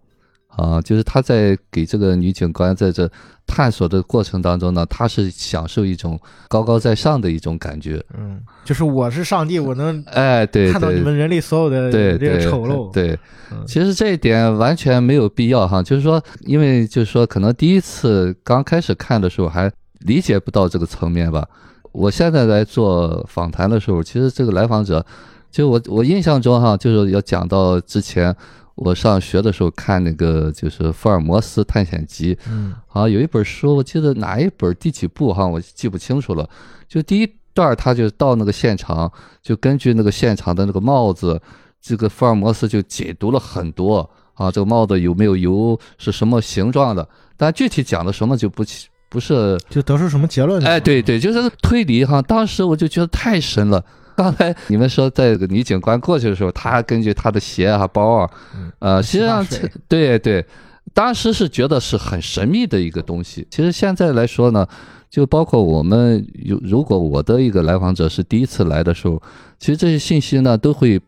[0.55, 3.09] 啊，就是他在给这个女警官在这
[3.45, 8.03] 探索的过程当中呢，他是享受一种高高在上的一种感觉。
[8.17, 12.91] 嗯，就是我是上帝，我能哎，对，看到你们人类所有的对这个对丑陋。
[12.91, 13.17] 对，
[13.51, 21.47] 嗯其实这一点完全没有必要哈，就是说，因为就是说，可能第一次刚开始看的时候还理解不到这个层面吧。
[21.91, 25.05] 我现在来做访谈的时候，其实这个来访者，
[25.51, 28.35] 就我我印象中哈，就是要讲到之前
[28.75, 36.49] 我上学的时候看那个就是《福尔摩斯探险集》，嗯好像有一本书，我记得哪一本第几部哈，我记不清楚了。
[36.87, 39.09] 就第一段，他就到那个现场，
[39.41, 41.41] 就根据那个现场的那个帽子，
[41.81, 47.07] 这个福尔摩斯就解读了很多啊，这个帽子有没有油，是什么形状的，
[47.37, 49.57] 但具体讲的什么就不清不是。
[49.69, 50.61] 就得出什么结论？
[50.65, 52.21] 哎，对对，就是推理哈。
[52.21, 53.83] 当时我就觉得太神了。
[54.17, 59.45] 刚才你们说，在这个女警官过去的时候，她根据她的鞋啊、包啊，嗯呃，实际上
[59.87, 60.45] 对对，
[60.93, 63.45] 当时是觉得是很神秘的一个东西。
[63.51, 64.65] 其实现在来说呢，
[65.09, 69.21] 就包括我们有如果我的一个来访者是第一次来的时候，
[69.59, 70.99] 其实这些信息呢都会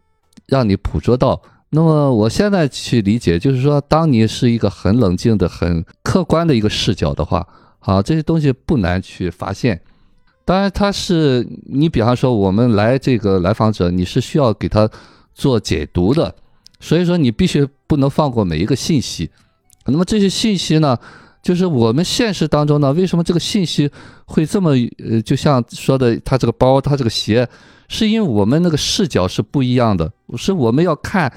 [0.48, 1.42] 让你捕捉到。
[1.70, 7.46] 那么我现在去理解，就是说，当你是一个很冷静的、很客观的一个视角的话，
[7.80, 9.82] 啊，这些东西不难去发现。
[10.48, 14.90] 当然，他是你，比方说我们来这个来访者，你是需要给他
[15.34, 16.34] 做解读的，
[16.80, 19.30] 所以说你必须不能放过每一个信息。
[19.88, 20.98] 那么这些信息呢，
[21.44, 23.92] 就是我们现实当中呢，为什么这个信息
[24.26, 24.72] 会这么
[25.04, 27.46] 呃，就像说的，他这个包，他这个鞋，
[27.90, 31.30] 是因为我们那个视角是不一样的，是我们要看，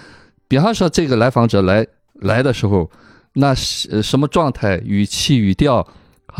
[0.47, 1.85] 比方说这个来访者来
[2.21, 2.89] 来的时候，
[3.33, 5.85] 那是什么状态、语气、语调、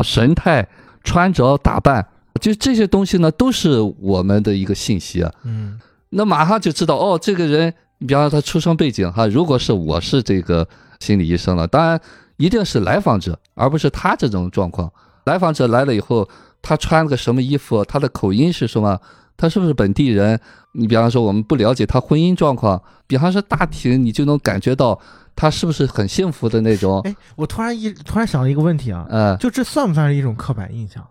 [0.01, 0.65] 神态、
[1.03, 2.07] 穿着打扮，
[2.39, 5.31] 就这些东西呢，都是我们的一个信息啊。
[5.43, 5.79] 嗯
[6.13, 10.67] 那马上就知道哦，这个人，你比方说他出生背景哈，如果是我是这个
[10.99, 11.99] 心理医生了，当然
[12.35, 14.91] 一定是来访者，而不是他这种状况。
[15.23, 16.27] 来访者来了以后，
[16.61, 18.99] 他穿了个什么衣服，他的口音是什么，
[19.37, 20.37] 他是不是本地人？
[20.73, 24.99] 你比方说我们不了解他婚姻状况，比方说大体你就能感觉到
[25.33, 26.99] 他是不是很幸福的那种。
[27.05, 31.07] 哎，我突然一突然想了一个问题啊，嗯，就这算不算是一种刻板印象？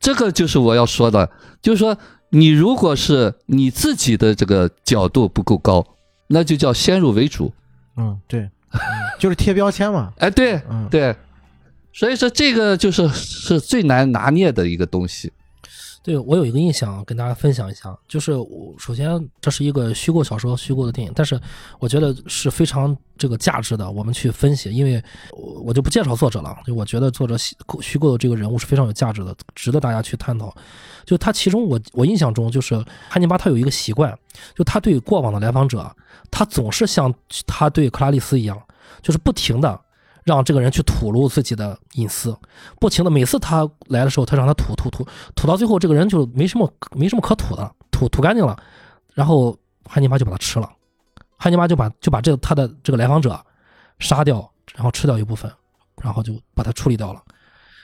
[0.00, 1.30] 这个就是我要说的，
[1.62, 1.96] 就是说
[2.30, 5.86] 你如果是你自己的这个角度不够高，
[6.28, 7.52] 那就叫先入为主。
[7.96, 8.80] 嗯，对，嗯
[9.20, 10.12] 就是贴标签嘛。
[10.16, 11.14] 哎，对嗯，对，
[11.92, 15.30] 所以说这个就是是最难拿捏的一个东西。
[16.02, 21.38] 对我有一个印象跟大家分享一下，就是我首先这是一个虚构小说、虚构的电影，但是
[21.78, 30.54] 我觉得是非常这个价值的，我们去分析，因为我我就不介绍作者了，就我觉得作者虚构虚构的这个人物是非常有价值的，值得大家去探讨。
[31.04, 32.74] 就他其中我我印象中就是
[33.08, 34.16] 汉尼拔他有一个习惯，
[34.54, 35.94] 就他对过往的来访者，
[36.30, 37.12] 他总是像
[37.46, 38.58] 他对克拉丽丝一样，
[39.02, 39.80] 就是不停的
[40.24, 42.36] 让这个人去吐露自己的隐私，
[42.78, 48.56] 不停的每次他来的时候，他让他吐吐吐吐到最后，这个人就没什么没什么可吐的，吐吐干净了，
[49.14, 49.56] 然后
[49.88, 50.70] 汉尼拔就把他吃了，
[51.36, 53.38] 汉尼拔就把就把这他的这个来访者
[53.98, 55.50] 杀掉，然后吃掉一部分，
[56.02, 57.22] 然后就把他处理掉了。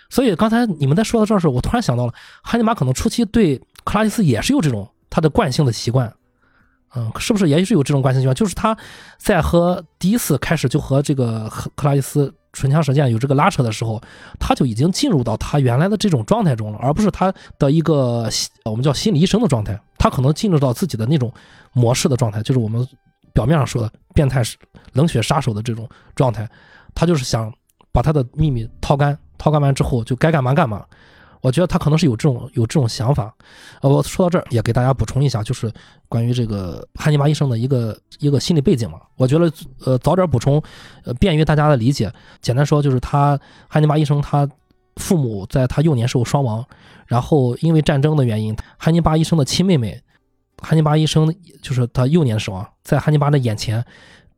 [0.08, 6.14] 所以刚才你们在说到这儿时候，我突然想到了，汉尼拔可能初期对克拉丽丝也是有这种他的惯性的习惯，
[6.94, 8.34] 嗯，是不是也是有这种惯性习惯？
[8.34, 8.76] 就是他
[9.18, 14.00] 在和第一次开始就和这个克克拉丽斯唇枪舌剑有这个拉扯的时候，
[14.38, 18.30] 他就已经进入到他原来的这种状态中了，而不是他的一个
[18.64, 19.78] 我们叫心理医生的状态。
[19.98, 21.32] 他可能进入到自己的那种
[21.72, 22.86] 模式的状态，就是我们
[23.34, 24.42] 表面上说的变态
[24.92, 26.48] 冷血杀手的这种状态。
[26.94, 27.52] 他就是想
[27.92, 30.84] 把他的秘密掏干，掏干完之后就该干嘛干嘛。
[31.46, 33.32] 我觉得他可能是有这种有这种想法。
[33.80, 35.72] 呃，我说到这儿也给大家补充一下，就是
[36.08, 38.98] 关于这个汉尼拔医生的一个一个心理背景嘛。
[39.16, 39.52] 我觉得
[39.84, 40.60] 呃早点补充，
[41.04, 42.12] 呃便于大家的理解。
[42.40, 44.48] 简单说就是他汉尼拔医生他
[44.96, 46.66] 父母在他幼年时候双亡，
[47.06, 50.02] 然后因为战争的原因，汉尼拔医生的亲妹妹，
[50.60, 51.32] 汉尼拔医生
[51.62, 53.84] 就是他幼年的时候啊，在汉尼拔的眼前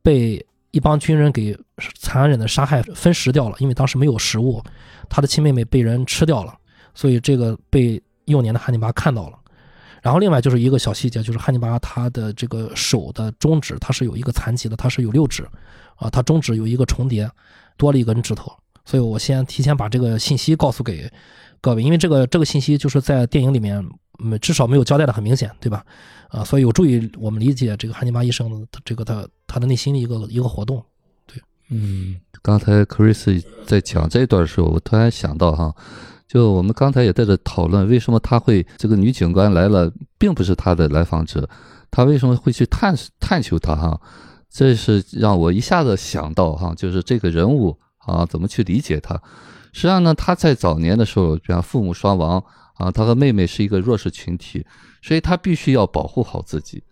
[0.03, 1.57] 被一帮军人给
[1.99, 4.61] 残忍的杀害分食掉了，因为当时没有食物，
[5.09, 6.53] 他的亲妹妹被人吃掉了。
[6.93, 9.37] 所以这个被幼年的汉尼拔看到了，
[10.01, 15.47] 然后另外就是一个小细节，就是汉尼拔他的这个手的中指，它是有一个残疾的，它是有六指，
[15.95, 17.29] 啊，他中指有一个重叠，
[17.77, 18.51] 多了一根指头。
[18.85, 21.11] 所以我先提前把这个信息告诉给
[21.61, 23.87] 各位，因为这个这个信息就是在电影里面，
[24.23, 25.85] 嗯，至少没有交代的很明显，对吧？
[26.29, 30.83] 啊，所以有助于我们理解这个汉尼拔医生的这个他他的内心的一个一个活动。
[31.25, 35.75] 对，嗯，刚才 Chris 在讲这段的时候，我突然想到哈。
[36.29, 41.49] 就我们刚才也在这讨论，为什么他会这个女警官来了，并不是他的来访者，
[41.89, 43.99] 他为什么会去探探求他哈？
[44.47, 49.15] 这是让我一下子想到哈，就是这个人物啊，怎么去理解他？
[49.73, 52.43] 实际上呢，他在早年的时候，比方父母双亡
[52.75, 54.63] 啊，他和妹妹是一个弱势群体，
[55.01, 56.83] 所以他必须要保护好自己。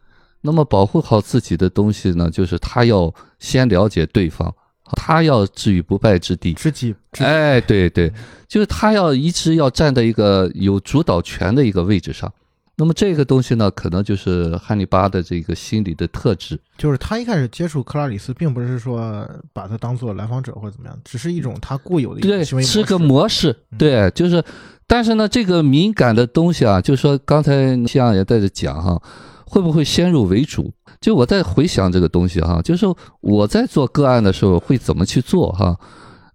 [0.41, 4.51] 那么保护好自己的东西呢，就是他要先了解对方。
[4.93, 6.95] 他要置于不败之地，知己。
[7.19, 8.11] 哎，对对，
[8.47, 12.31] 就是他要一直要站在一个有主导权的一个位置上。
[12.79, 16.59] 那么这个东西呢，可能就是汉尼拔的这个心理的特质。
[16.77, 23.55] 就是他一开始接触克拉里斯，并不是说把他当做来访者或者怎么样，只是一种他固有的一个行为是个模式。
[23.79, 24.43] 对，就是，
[24.85, 29.01] 但是呢，这个敏感的东西啊，就是说刚才西阳也在这讲哈，
[29.49, 30.71] 会不会先入为主？
[30.99, 32.85] 就我在回想这个东西哈，就是
[33.21, 35.77] 我在做个案的时候会怎么去做哈？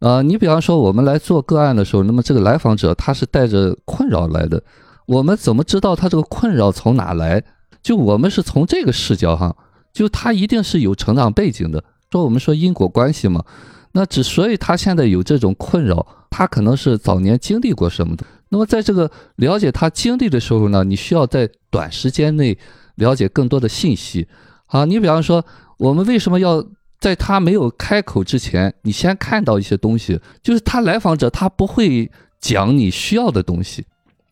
[0.00, 4.62] 啊，你比方说我们来做个案的时候，那么这个来访者他是带着困扰来的，
[5.06, 7.44] 我们怎么知道他这个困扰从哪来？
[7.82, 9.54] 就我们是从这个视角哈，
[9.92, 11.84] 就他一定是有成长背景的。
[12.10, 13.44] 说我们说因果关系嘛，
[13.92, 18.24] 那之所以他现在有这种困扰，他可能是早年经历过什么的。
[18.48, 22.56] 那么在这个了解他经历的时候呢，你需要在短时间内
[22.96, 24.26] 了解更多的信息。
[24.66, 25.44] 啊，你比方说，
[25.78, 26.64] 我们为什么要
[26.98, 30.18] 在他没有开口之前，你先看到一些东西？
[30.42, 33.84] 就是他来访者他不会讲你需要的东西，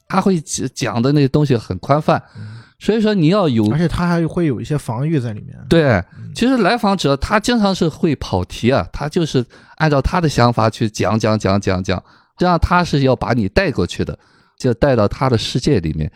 [0.08, 2.22] 他会讲的那些东西很宽泛，
[2.78, 5.54] 所以说你要有，而且他还会有一些防御在里面。
[5.68, 6.02] 对，
[6.34, 9.44] 其实来访者他经常是会跑题啊，他就是
[9.76, 12.02] 按照他的想法去讲讲讲讲讲，
[12.38, 14.18] 这样他是要把你带过去的，
[14.58, 16.10] 就带到他的世界里面。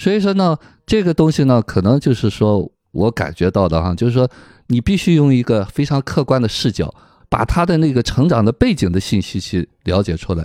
[0.00, 2.72] 所以说呢，这个东西呢，可能就是说。
[2.92, 4.28] 我感觉到的哈，就是说，
[4.66, 6.92] 你必须用一个非常客观的视角，
[7.28, 10.44] 把他的那个成长的背景的信息去了解出来。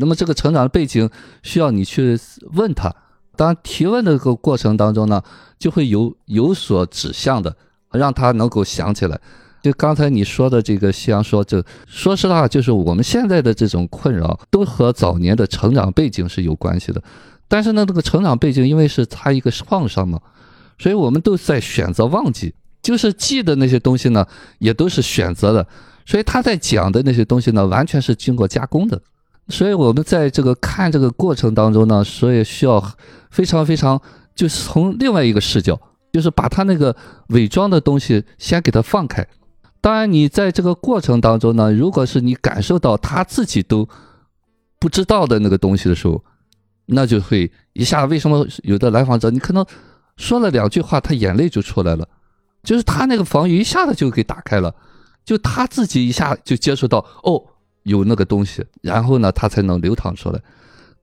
[0.00, 1.10] 那么这个成长的背景
[1.42, 2.18] 需要你去
[2.54, 2.90] 问他，
[3.36, 5.22] 当提问的这个过程当中呢，
[5.58, 7.54] 就会有有所指向的，
[7.92, 9.20] 让他能够想起来。
[9.62, 17.02] 就刚才你说的这个西洋说，这说实话，就是我们现在的这种困扰都和早年的成长背景是有关系的。
[17.48, 20.20] 但是呢，这个成长背景因为是他一个创伤嘛。
[20.78, 22.52] 所以我们都在选择忘记，
[22.82, 24.26] 就是记的那些东西呢，
[24.58, 25.66] 也都是选择的。
[26.04, 29.00] 所以他在讲的那些东西呢，完全是经过加工的。
[29.48, 32.82] 所以我们在这个看这个过程当中呢，所以需要
[33.30, 34.00] 非常非常，
[34.34, 35.80] 就是从另外一个视角，
[36.12, 36.96] 就是把他那个
[37.28, 39.26] 伪装的东西先给他放开。
[39.80, 43.86] 当然，你在这个过程当中呢，如果是你感受到他自己都
[44.80, 46.24] 不知道的那个东西的时候，
[46.86, 49.64] 那就会一下为什么有的来访者你可能。
[50.16, 52.08] 说了两句话，他眼泪就出来了，
[52.62, 54.72] 就是他那个防御一下子就给打开了，
[55.24, 57.42] 就他自己一下就接触到哦
[57.82, 60.40] 有那个东西，然后呢他才能流淌出来。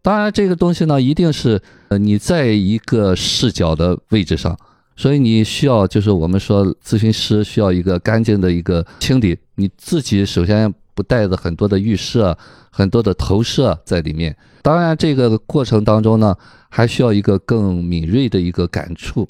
[0.02, 4.58] 当然这个东西呢一定是呃你在一个视角的位置上，
[4.96, 12.38] 所以你需要就是我们说咨询师需要一个干净的一个清理，你自己首先不带着很多的预设、
[12.70, 14.36] 很多的投射在里面。
[14.62, 16.36] 当然这个过程当中呢。
[16.74, 19.28] 还需要一个更敏锐的一个感触，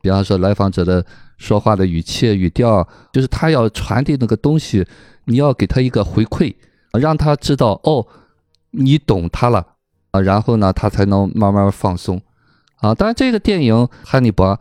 [0.00, 1.04] 比方说来访者的
[1.38, 4.86] 说话的语气、语调，就是他要传递那个东西，
[5.24, 6.54] 你要给他一个回馈，
[6.92, 8.06] 让他知道哦，
[8.70, 9.66] 你懂他了
[10.12, 12.22] 啊，然后呢，他才能慢慢放松
[12.76, 12.94] 啊。
[12.94, 13.74] 当然，这个电影
[14.04, 14.54] 《汉尼拔》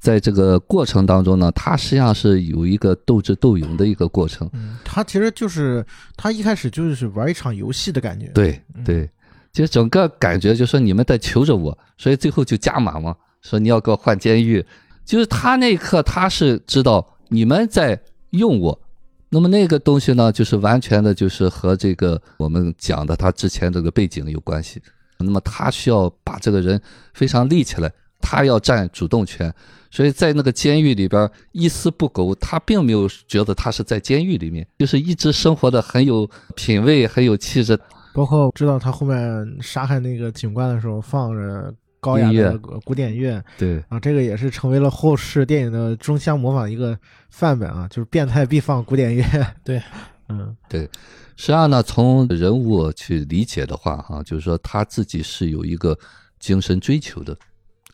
[0.00, 4.48] 在这个过程当中呢，他实际上是有一个斗智斗勇的一个过程。
[4.54, 5.84] 嗯，他其实就是
[6.16, 8.26] 他一开始就是玩一场游戏的感觉。
[8.34, 9.08] 对对。
[9.52, 14.64] 就整个感觉就说你们在求着我，所以最后就加码嘛，说你要给我换监狱。
[15.04, 18.80] 就是他那一刻他是知道你们在用我，
[19.28, 24.80] 那么那个东西呢，就是完全的，就是和这个我们讲的他之前这个背景有关系。
[25.18, 26.80] 那么他需要把这个人
[27.12, 29.52] 非常立起来，他要占主动权，
[29.90, 37.78] 所以在那个监狱里边一丝不苟，他并没有觉得他是在监狱里面，就是一直生活的很有品味，很有气质。
[38.12, 46.98] 包括知道他后面杀害那个警官的时候放着高雅的古典乐，对啊，这个也是成为了后世电影的争相模仿一个
[47.28, 49.24] 范本啊，就是变态必放古典乐。
[49.64, 49.80] 对，
[50.28, 50.88] 嗯，对。
[51.36, 55.98] 实际上呢，从人物去理解的话，哈，就是说他自己是有一个
[56.38, 57.34] 精神追求的，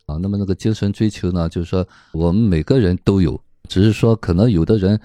[0.07, 4.99] 啊，那么那个精神追求呢，就是说我们每个人都有，只是说可能有的人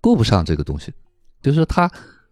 [0.00, 0.92] 顾不上这个东西，
[1.40, 1.90] 就是他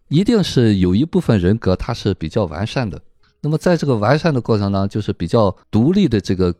[0.09, 3.01] 一定是有一部分人格他是比较完善的，
[3.39, 6.53] 那么在这个完善的过程呢，就是比较独立的这个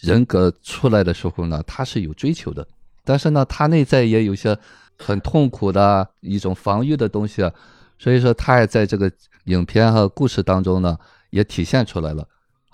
[0.00, 2.66] 人格出来的时候呢，他是有追求的，
[3.04, 4.58] 但是呢，他内在也有些
[4.98, 7.52] 很痛苦的一种防御的东西啊。
[8.00, 9.10] 所以说，他也在这个
[9.46, 10.96] 影片和故事当中呢，
[11.30, 12.26] 也体现出来了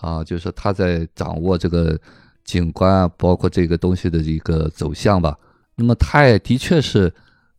[0.05, 1.99] 啊，就是他在掌握这个
[2.45, 5.37] 景观啊，包括这个东西的一个走向吧。
[5.77, 7.13] 那么，他也的确是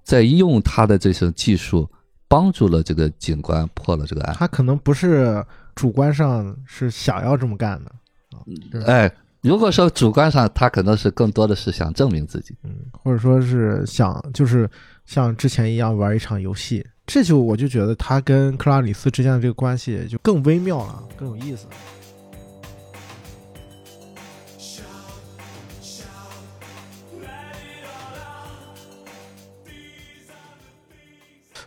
[0.04, 1.90] 在用他的这些技术，
[2.28, 4.36] 帮助了这个警官破了这个案。
[4.38, 7.92] 他可能不是主观上是想要这么干的
[8.38, 8.40] 啊。
[8.86, 14.70] 哎，如果说主观上，他可能是更多的是想证明自己，嗯，或者说是想就是
[15.06, 16.86] 像之前一样玩一场游戏。
[17.08, 21.68] 这就我就觉得他跟克拉里斯之间的这个关系就更微妙了，更有意思。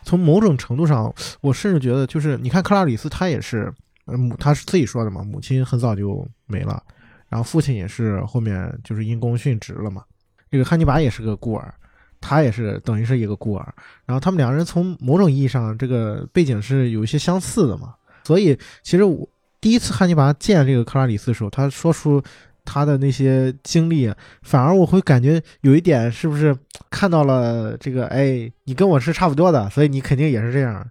[0.09, 3.73] 从某种程度上，我甚至觉得，就是你看克拉里斯，他也是，
[4.07, 6.83] 母他是自己说的嘛，母亲很早就没了，
[7.29, 10.03] 然后父亲也是后面就是因公殉职了嘛，
[10.51, 11.75] 这个汉尼拔也是个孤儿。
[12.21, 17.95] 他也是等于是一个孤儿，然后他们两个人从某种意义上这个背景是有一些相似的嘛，
[18.25, 19.25] 所以其实我
[19.61, 22.21] 第一次汉尼拔见这个克拉里斯的时候，他说出
[22.65, 26.53] 他的那些经历，反而我会感觉有一点是不是
[26.91, 30.87] 看到了这个，哎，你跟我是差不多的，所以你肯定也是这样，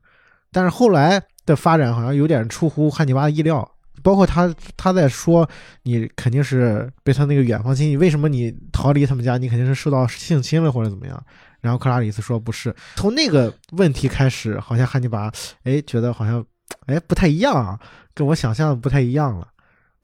[0.51, 3.69] 但是后来的发展好像有点出乎汉尼拔的意料。
[4.03, 5.49] 包括他，他在说
[5.83, 9.37] 你肯定是被他那个远房亲戚，为什么你逃离他们家？
[9.37, 11.21] 你肯定是受到性侵了或者怎么样？
[11.61, 15.31] 然后克拉里斯说不是，从那个问题开始，好像汉尼拔
[15.63, 16.45] 哎觉得好像
[16.85, 17.77] 哎不太一样啊，
[18.13, 19.47] 跟我想象的不太一样了，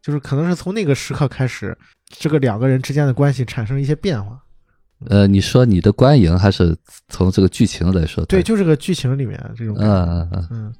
[0.01, 1.77] 就是可能是从那个时刻开始，
[2.09, 4.42] 这个两个人之间的关系产生一些变化。
[5.07, 6.75] 呃，你说你的观影还是
[7.09, 8.23] 从这个剧情来说？
[8.25, 9.75] 对，就这个剧情里面这种。
[9.79, 10.73] 嗯嗯嗯嗯，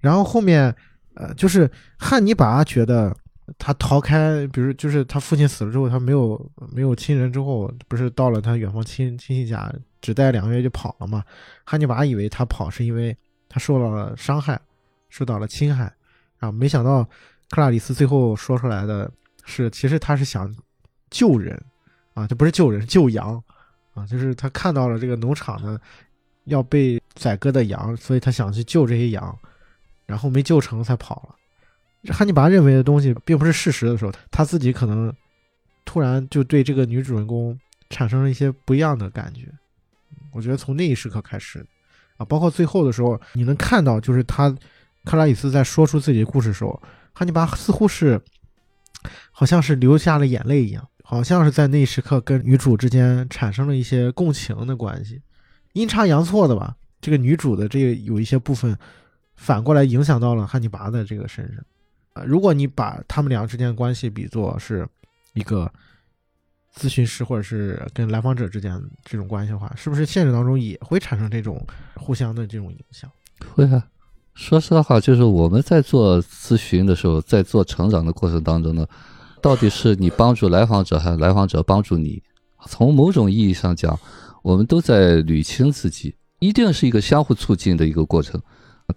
[0.00, 0.74] 然后后面。
[1.18, 3.10] 呃，就是汉尼拔觉得
[3.56, 6.38] 他逃开，比如就是他父亲死了之后，他没有
[6.70, 11.24] 没有亲人之后，不是到了他远方亲亲戚家，只待两个月就跑了嘛？
[11.64, 13.16] 汉尼拔以为他跑是因为
[13.48, 14.60] 他受到了伤害，
[15.08, 15.90] 受到了侵害，
[16.38, 17.02] 啊，没想到
[17.48, 19.10] 克拉里斯最后说出来的
[19.46, 20.54] 是，其实他是想
[21.08, 21.58] 救人，
[22.12, 23.42] 啊，这不是救人，救羊，
[23.96, 25.80] 啊，就是他看到了这个农场的
[26.44, 29.36] 要被宰割的羊，所以他想去救这些羊。
[30.06, 32.12] 然后没救成才跑了。
[32.14, 35.12] 汉尼拔认为的东西并不是事实的时候，他自己可能
[35.84, 37.58] 突然就对这个女主人公
[37.90, 39.52] 产生了一些不一样的感觉。
[40.32, 41.66] 我觉得从那一时刻开始，
[42.18, 44.48] 啊，包括最后的时候，你能看到，就是他
[45.04, 46.80] 克拉里斯在说出自己的故事的时候，
[47.12, 48.22] 汉尼拔似乎是
[49.32, 55.22] 好像是流下了眼泪一样，好像是在那一时刻跟女主之间产生了一些共情的关系，
[55.74, 56.76] 阴差阳错的吧？
[57.00, 58.76] 这个女主的这个有一些部分。
[59.38, 61.62] 反过来影响到了汉尼拔的这个身上，
[62.14, 64.88] 啊，如果你把他们俩之间的关系比作是
[65.34, 65.70] 一个
[66.74, 71.62] 咨询师或者是跟来访者之间这种关系的话，是不是现实当中也会产生这种
[71.96, 73.10] 互相的这种影响？
[73.54, 73.86] 会啊，
[74.32, 78.88] 说实话，就是我们在做咨询的时候，在做成长的过程当中呢，
[79.46, 82.20] 到底是你帮助来访者，还是来访者帮助你？
[82.66, 83.96] 从某种意义上讲，
[84.42, 88.42] 我们都在捋清自己，一定是一个相互促进的一个过程。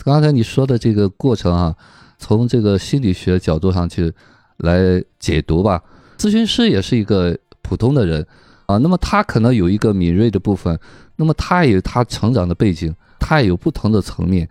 [0.04, 1.76] 刚才你说的这个过程啊，
[2.18, 4.12] 从这个心理学角度上去
[4.58, 5.84] 来解读吧。
[6.18, 8.26] 咨询师也是一个普通的人
[8.66, 10.80] 啊，那么他可能有一个敏锐的部分，
[11.18, 14.50] 那么他也有他成长的背景，他也有不同的层面。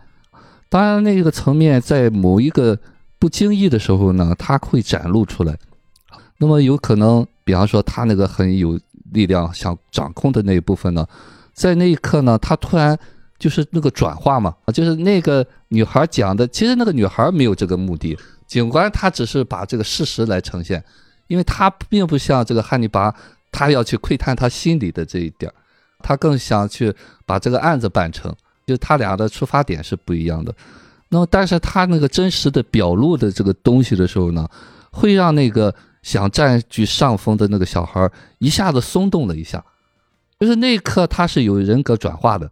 [0.68, 2.78] 当然，那个层面在某一个
[3.18, 5.58] 不经意的时候呢，他会展露出来。
[6.38, 8.80] 那么有可能，比方说他那个很有
[9.12, 11.06] 力量想掌控的那一部分呢，
[11.52, 12.98] 在那一刻呢，他突然。
[13.38, 18.18] 就是那个转化嘛，就是那个女孩讲的，其实那个女孩没有这个目的，
[18.48, 20.82] 警官他只是把这个事实来呈现，
[21.28, 23.14] 因为他并不像这个汉尼拔，
[23.52, 25.52] 他要去窥探他心里的这一点，
[26.00, 26.92] 他更想去
[27.24, 28.34] 把这个案子办成，
[28.66, 30.52] 就他俩的出发点是不一样的。
[31.08, 34.48] 那么，但是他那个真实的表露的这个东西的时候呢，
[34.90, 35.72] 会让那个
[36.08, 39.62] 想占据上风的那个小孩一下子松动了一下，
[40.40, 42.50] 就是那一刻他是有人格转化的。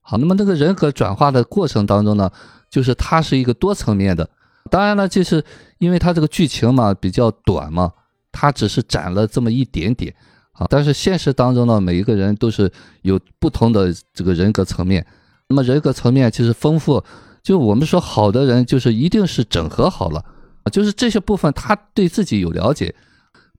[0.00, 2.28] 好，那么那个人格转化的过程当中呢，
[2.68, 4.28] 就是它是一个多层面的。
[4.72, 5.44] 当然了，就是
[5.78, 7.92] 因为它这个剧情嘛比较短嘛，
[8.32, 10.12] 它只是展了这么一点点
[10.50, 10.66] 啊。
[10.68, 12.68] 但是现实当中呢，每一个人都是
[13.02, 15.06] 有不同的这个人格层面。
[15.46, 17.04] 那么人格层面其实丰富，
[17.40, 20.24] 就我们说好的人就是一定是整合好了，
[20.70, 22.94] 就是这些部分他对自己有了解，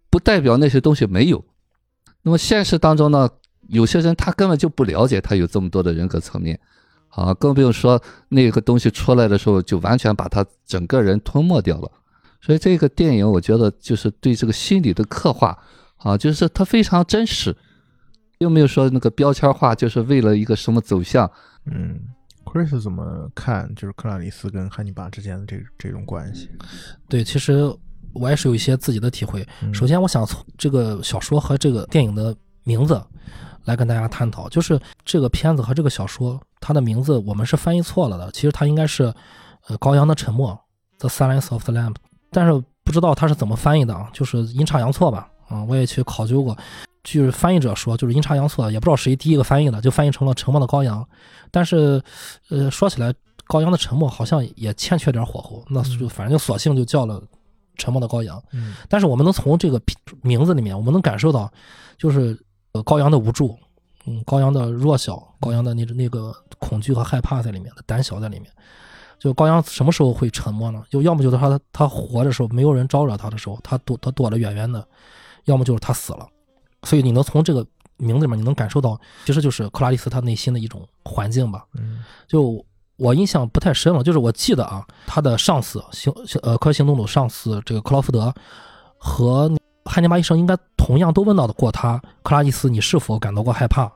[0.10, 1.44] 不代表那些东西没有。
[2.22, 3.30] 那么现实当中呢？
[3.70, 6.58] 有些人他根本就不了解他有这么多的人格层面，
[7.10, 11.92] 啊，更不用说那个东西出来的时候就完全把他整个人吞没掉了。
[12.40, 15.58] 所以这个电影我觉得就是对这个心理的刻画，
[15.98, 17.54] 啊，就是它非常真实，
[18.38, 21.30] 又没有说那个标签化，就是为了一个什么走向。
[21.66, 22.00] 嗯
[22.54, 26.50] ，Chris 怎么看就是克拉里斯跟汉尼拔之间的这这种关系？
[27.10, 27.72] 对，其实
[28.14, 29.46] 我也是有一些自己的体会。
[29.74, 33.02] 首先，我想从这个小说和这个电影的名字。
[33.66, 38.32] 来跟大家探讨，就是这个片子和这个小说，它的名字我们是翻译错了的。
[38.32, 39.14] 其实它应该是，
[39.68, 40.58] 呃，羔羊的沉默
[41.00, 41.94] ，The Silence of the Lamb。
[42.32, 45.30] 但是不知道它是怎么翻译的啊，就是阴差阳错吧。
[45.50, 46.58] 啊，我也去考究过，
[47.14, 51.08] 就是翻译者说就是阴差阳错，也不知道谁第一个翻译的，就翻译成了沉默的羔羊。
[51.50, 52.02] 但是，
[52.50, 53.14] 呃，说起来，
[53.48, 57.24] 羔羊的沉默好像也欠缺点火候，那就反正就索性就叫了
[57.78, 58.44] 沉默的羔羊。
[58.52, 58.76] 嗯。
[58.90, 59.82] 但是我们能从这个
[60.22, 61.50] 名字里面，我们能感受到，
[61.98, 62.38] 就是
[62.74, 62.84] 呃。
[62.84, 63.58] 羔羊的无助，
[64.06, 68.52] 嗯，羔羊的弱小，羔羊的那那个恐惧和害怕在里面的，胆小在里面。
[69.18, 70.84] 就羔羊什么时候会沉默呢？
[70.90, 74.80] 就要么就是他他活的时候，没有人招惹他的时候，他躲他躲得远远的；
[75.46, 76.28] 要么就是他死了。
[76.84, 77.66] 所以你能从这个
[77.98, 81.66] 名字里面，你能感受到，其实就是克拉丽丝她内心的一种环境吧。
[81.74, 82.66] 嗯，就
[82.98, 88.34] 我印象不太深了，就是我记得啊，他的上司行呃科学行动组上司这个克劳福德
[88.98, 89.52] 和。
[89.90, 93.90] 汉尼拔医生应该同样都问到的过他，克拉丽丝，你是否感到过害怕？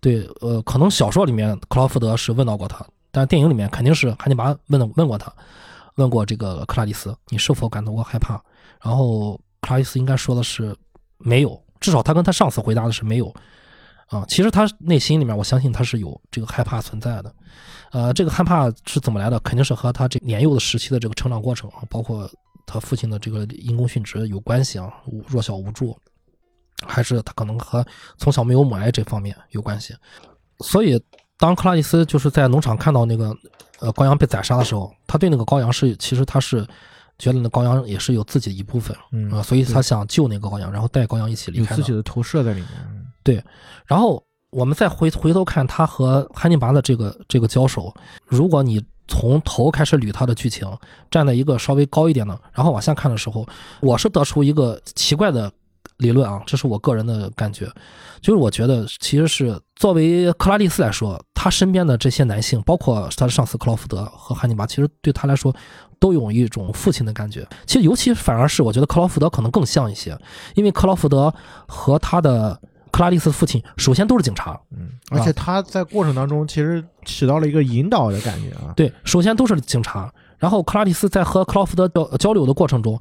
[0.00, 5.32] 对，呃，可能小说里面克劳福德是问到过他，但是电影里面肯定是汉尼拔问的问过他，
[5.94, 8.42] 问过这个克拉丽丝，你是否感到过害怕？
[8.82, 10.76] 然后克拉丽丝应该说的是
[11.16, 13.34] 没有，至少他跟他上司回答的是没有。
[14.06, 17.34] 啊，其实他内心里面，我相信他是有这个害怕存在的。
[17.90, 19.38] 呃，这个害怕是怎么来的？
[19.40, 22.30] 肯定是和他这年幼的时期的这个成长过程啊，包括。
[22.70, 24.92] 他父亲的这个因公殉职有关系啊，
[25.26, 25.98] 弱小无助，
[26.86, 27.82] 还是他可能和
[28.18, 29.94] 从小没有母爱这方面有关系。
[30.60, 31.02] 所以，
[31.38, 33.34] 当克拉丽丝就是在农场看到那个
[33.78, 36.66] 呃羔羊被宰杀的时候，他对那个羔羊是其实他是
[37.18, 38.96] 觉得那高阳也是有自己的一部分
[39.32, 41.76] 啊，所以他想救那个高阳，然后带高阳一起离开。
[41.76, 42.68] 有自己的投射在里面。
[43.22, 43.42] 对，
[43.86, 47.94] 然后我们再回回头看他和汉尼拔的这个这个交手，
[48.26, 48.82] 如果你。
[49.10, 50.70] 从头开始捋他的剧情，
[51.10, 53.48] 站在一个稍微高一点的，然后往下看的时候，
[53.80, 55.50] 我是得出一个奇怪的
[55.96, 57.64] 理论啊，这是我个人的感觉，
[58.20, 65.56] 就是我觉得其实是作为克拉丽丝来说，他身边的这些男性，包括他的上司克劳福德和汉尼拔，其实对他来说
[65.98, 67.46] 都有一种父亲的感觉。
[67.66, 70.18] 其实尤其反而是我觉得克劳福德可能更像一些，
[70.54, 71.32] 因为克劳福德
[71.66, 72.60] 和他的。
[72.90, 78.72] 克拉丽丝父亲首先都是警察，嗯，而且他在过程当中其实起到了一个引导的感觉啊。
[78.74, 82.98] 对，首先都是警察，然后克拉丽丝在和克劳福德交交流的过程中，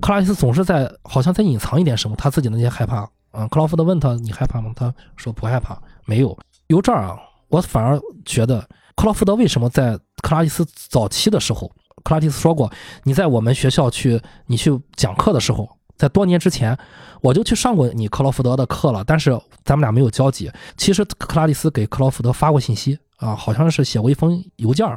[0.00, 3.08] 克拉丽丝总是在好像在隐藏一点什么，他自己的那些害怕。
[3.32, 4.70] 嗯，克劳福德问他你害怕吗？
[4.76, 6.38] 他说不害怕，没有。
[6.68, 8.60] 由这儿啊，我反而觉得
[8.94, 11.68] 克劳福德为什么在克拉丽丝早期的时候，
[12.02, 12.70] 克拉蒂斯说过，
[13.04, 15.68] 你在我们学校去你去讲课的时候。
[15.96, 16.74] 在多年之前，
[17.20, 20.50] 我就去上过你克劳福德的课了，但是咱们俩没有交集。
[20.78, 24.88] 其实克拉蒂斯给克劳福德发过信息啊，好像是写过一封邮件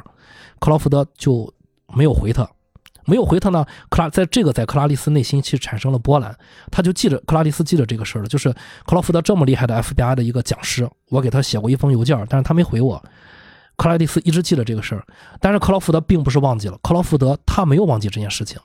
[0.58, 1.52] 克劳福德就
[1.94, 2.48] 没有回他，
[3.04, 3.66] 没有回他呢。
[3.90, 6.34] 克拉在这个在克拉丽斯内心其实产生了波澜，
[6.70, 8.50] 他就记着克拉丽斯记着这个事儿了，就是
[8.86, 13.04] 克劳福德这么厉害的 FBI 的一个讲师，我给他写过一封邮件，但是他没回我。
[13.76, 15.04] 克拉蒂斯一直记得这个事儿，
[15.40, 18.58] 但是克劳福德并不是忘记了，克劳福德他没有忘记这件事情。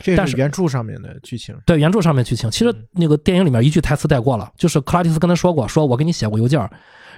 [0.00, 6.68] 这是原著上面的剧情，对原著上面剧情，其实那个电影里面一句台词带过了，就是克拉蒂斯跟他说过，说我给你写过邮件，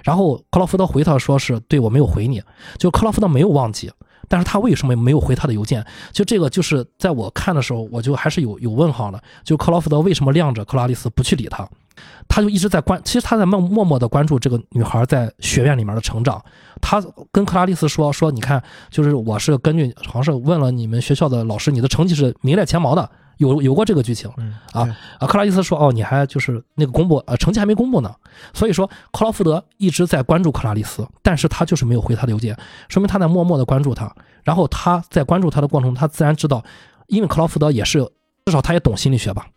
[0.03, 2.41] 然后克劳福德回他说是对我没有回你，
[2.77, 3.91] 就克劳福德没有忘记，
[4.27, 5.83] 但是他为什么没有回他的邮件？
[6.11, 11.67] 就这个就是在我看的时候，我就还是有有问号了，就克劳福德为什么晾着克拉蒂斯不去理他？
[12.37, 16.39] 他就一直在关，其实他在默默默的关注这个女孩在学院里面的成长。
[16.79, 18.61] 他跟克拉丽丝说说，你看，
[18.91, 25.25] 就是我是根据好像是问了你们学校的老师，你的成绩是名列前茅的，有有过这个剧情嗯啊对啊。
[25.25, 28.13] 克拉丽丝说：“哦，你还就是那个公布，呃，成绩还没公布呢。”
[28.53, 32.55] 所以说，克劳福德一直在关注克拉丽丝，但是他就是没有回他的邮件，
[32.87, 34.15] 说明他在默默的关注他。
[34.43, 36.63] 然后他在关注他的过程中，他自然知道，
[37.07, 38.07] 因为克劳福德也是
[38.45, 39.47] 至少他也懂心理学吧，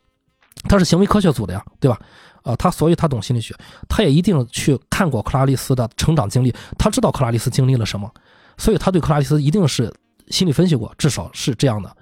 [0.66, 2.00] 他是行为科学组的呀，对吧？
[2.42, 3.54] 啊，他所以他懂心理学，
[3.88, 8.10] 他也一定去看过克拉丽丝的成长经历，他知道克拉丽丝经历了什么，
[8.56, 9.92] 所以他对克拉丽丝一定是
[10.28, 11.94] 心理分析过，至少是这样的。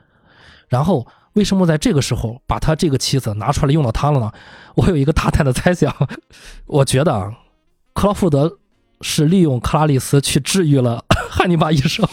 [0.68, 4.30] 然后为什么在这个时候把他这个妻子拿出来用到他了呢？
[4.74, 5.94] 我有一个大胆的猜想，
[6.66, 7.32] 我觉得啊，
[7.94, 8.58] 克劳福德
[9.00, 12.06] 是利用克拉丽丝去治愈了 汉尼拔医生。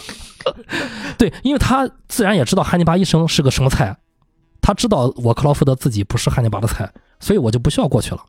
[1.17, 3.97] 对，因为他自然也知道汉尼拔医生是个什么菜，
[4.61, 6.91] 他知道我克劳福德自己不是汉尼拔的菜，
[7.25, 8.23] 所以我就不需要过去了。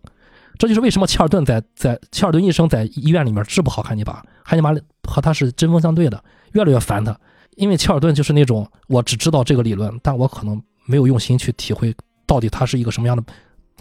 [0.57, 4.75] 这就是为什么切尔顿在在切尔顿医生在医院里面治不好汉尼拔，汉尼拔
[5.07, 7.15] 和他是针锋相对的，越来越烦他。
[7.57, 11.95] 因为切尔顿就是那种我只知道这个理论，但我可能没有用心去体会
[12.27, 13.23] 到底它是一个什么样的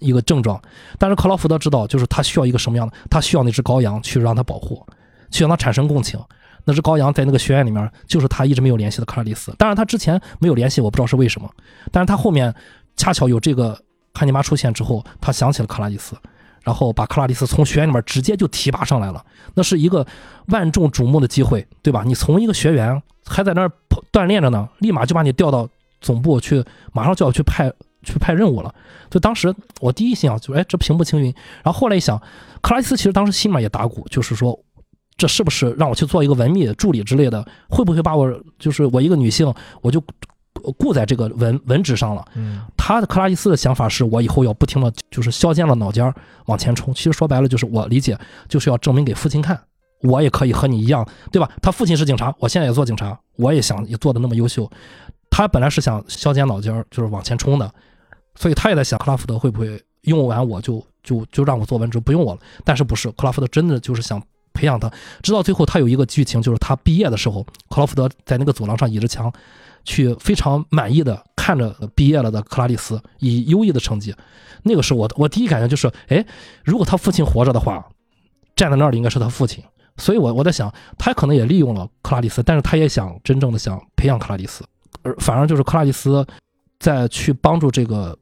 [0.01, 0.61] 一个症状。
[0.99, 4.86] 但是克劳福德知道，就是他需要一个什么样的，他需要那只羔羊去让他保护，
[5.32, 6.20] 去让他产生共情。
[6.66, 9.55] 那只羔羊在那个学院里面，就是他一直没有联系的克拉丽丝。
[9.57, 11.49] 当然，他之前没有联系，我不知道是为什么。
[11.89, 12.53] 但是他后面
[12.97, 13.80] 恰巧有这个
[14.16, 16.16] 汉尼拔出现之后，他想起了克拉丽丝，
[16.63, 19.24] 然后把克拉丽丝从学院里面直接就提拔上来了。
[19.53, 20.07] 那是一个
[20.47, 22.03] 万众瞩目的机会，对吧？
[22.05, 23.72] 你从一个学员还在那儿
[24.11, 25.68] 锻炼着呢，立马就把你调到
[25.99, 26.63] 总部去，
[26.93, 27.72] 马上就要去派
[28.03, 28.74] 去派任务了。
[29.09, 31.34] 就当时我第一印象就，哎，这平步青云。
[31.61, 32.18] 然后后来一想，
[32.61, 34.57] 克拉丽丝其实当时心里面也打鼓，就是说。
[35.18, 37.41] 这是不是让我去做一个文秘助理之类的？
[37.70, 39.49] 会不会把我就是我一个女性，
[39.82, 40.03] 我就
[40.74, 42.26] 顾在这个文文职上了？
[42.36, 46.13] 嗯他的克拉伊斯的想法是我以后要不停的就是削尖了脑尖儿
[46.45, 46.93] 往前冲。
[46.93, 49.59] 其实说白了就是我理解就是要证明给父亲看，
[50.01, 51.49] 我也可以和你一样，对吧？
[51.61, 54.70] 他父亲是警察，我现在也做警察，我也想也做的那么优秀。
[55.30, 57.72] 他本来是想削尖脑尖儿就是往前冲的，
[58.36, 62.39] 所以他也在想克拉福德会不会用完我就就就让我做文职不用我了？
[62.63, 64.22] 但是不是克拉福德真的就是想。
[64.57, 64.89] 培养他，
[65.22, 69.30] 直到最后，他有一个剧情，就是他毕业的时候，克劳福德在那个走廊上倚着墙，
[69.86, 74.13] 去非常满意的看着毕业了的克拉丽丝，以优异的成绩。
[74.63, 76.25] 那个时候，我我第一感觉就是，哎，
[76.63, 77.88] 如果他父亲活着的话，
[78.55, 79.63] 站在那里应该是他父亲。
[79.97, 84.65] 所以我我在想，他可能也利用了克拉丽丝，但是他也想真正的想培养克拉丽丝，
[85.03, 86.25] 而反而就是克拉丽丝
[86.79, 88.17] 在去帮助这个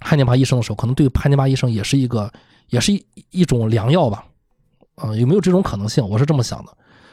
[0.00, 2.32] 汉尼拔医生的时候，可能对汉尼拔医生也是一个，
[2.68, 4.24] 也是一一种良药吧。
[4.94, 6.08] 啊、有没有这种可能性？
[6.08, 6.72] 我是这么想的，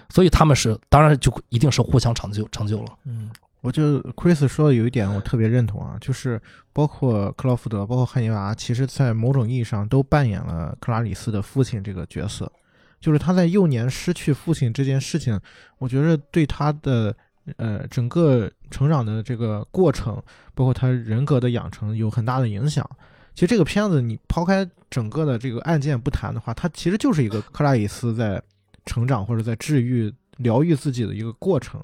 [0.09, 2.93] 所以他们是当然就一定是互相成就成就了。
[3.05, 3.31] 嗯，
[3.61, 6.41] 我就 Chris 说的有一点我特别认同啊，就是
[6.73, 12.51] 包括克劳福德，包括汉尼拔，其实在某种意义上都扮演了克拉里斯的父亲这个角色。
[12.99, 15.39] 就是他在幼年失去父亲这件事情，
[15.79, 17.15] 我觉得对他的
[17.57, 20.21] 呃整个成长的这个过程，
[20.53, 22.87] 包括他人格的养成有很大的影响。
[23.33, 28.41] 其实这个片子你抛开整个的这个案件不谈的话，它其实就是一个克拉里斯在
[28.85, 31.79] 成长或者在治愈、疗愈自己的一个过程。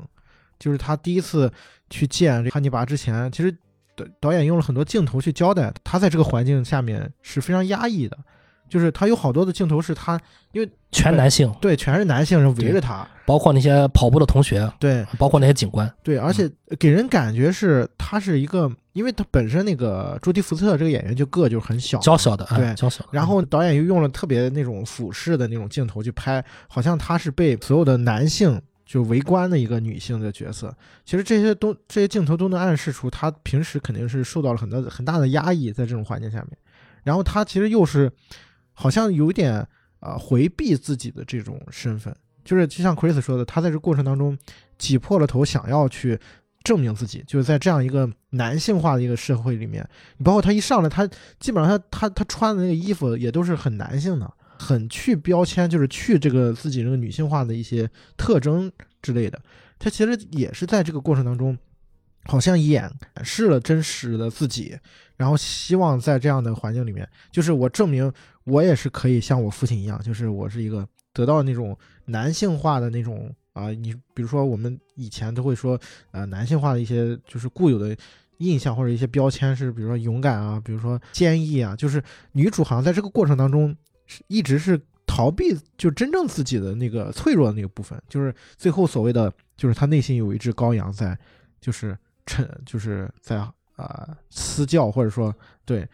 [0.60, 1.52] 就是他第一次
[1.90, 3.52] 去见这汉尼拔之前，其实
[3.96, 8.18] 导导演用了很多镜头去交代他在这个环境下面是非常压抑的，
[8.70, 10.20] 就是他有好多的镜头是他
[10.52, 15.06] 因为全男性，对全是男性人围着他，包括那些跑步的同学，对。
[15.18, 16.50] 包括那些警官，对，而且
[16.80, 22.74] 给人感觉是他是一个，因为他本身那个朱迪福特这个演员就个就是很小，娇小的，哎对。
[22.76, 23.10] 娇小的。
[23.12, 30.76] 然后导演又用了特别那种俯视的那种镜头去拍，好像他是被所有的男性就围观的一个女性的角色。
[31.06, 36.58] 其实这些都这些镜头都能暗示出她平时肯定是受到了很多很大的压抑，在这种环境下面。
[37.04, 38.12] 然后她其实又是
[38.72, 39.54] 好像有点
[40.00, 44.38] 啊、呃回避自己的这种身份，就是就像 Chris 说的，她在这过程当中
[44.78, 46.20] 挤破了头想要去。
[46.64, 51.08] 证明自己，就是在这样一个男性化的一个社会里面，你包括他一上来，他
[51.40, 59.40] 基本上他他他穿的那个衣服也都是很男性的，很去标签，就是去这个自己这个女性化的一些特征之类的。
[59.80, 61.58] 他其实也是在这个过程当中，
[62.26, 62.92] 好像演
[63.24, 64.78] 示了真实的自己，
[65.16, 68.12] 然后希望在这样的环境里面，就是我证明
[68.44, 75.80] 我也是可以像我父亲一样，就是我是一个得到那种男性化的那种啊、你比如说我们以前都会说，
[76.12, 77.98] 呃，男性化的一些就是固有的
[78.38, 82.00] 印象或者一些标签是，比如说勇敢啊，比如说坚毅啊，就是
[82.34, 83.76] 女主好像在这个过程当中
[84.08, 91.18] 是一直是逃避就真正自己的那个脆弱的那个部分，就是最后所谓的就是他内心有一只羔羊在，
[91.62, 93.38] 就是趁就是在
[93.76, 95.34] 啊、嘶叫或者说
[95.64, 95.88] 对，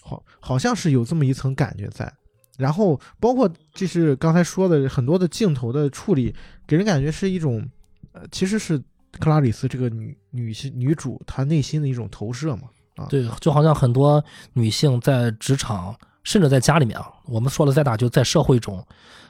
[0.00, 2.12] 好好像是有这么一层感觉在。
[2.56, 6.32] 然后包括就是刚才说的很多的镜头的处理，
[6.66, 7.68] 给人感觉是一种，
[8.12, 8.78] 呃，其实是
[9.18, 12.70] 克拉里斯这个女女性女主她内心的一种投射嘛。
[12.94, 13.06] 啊。
[13.10, 18.84] 对，就好像很多女性在职场，甚至在家里面啊，我们说的再大，就在社会中，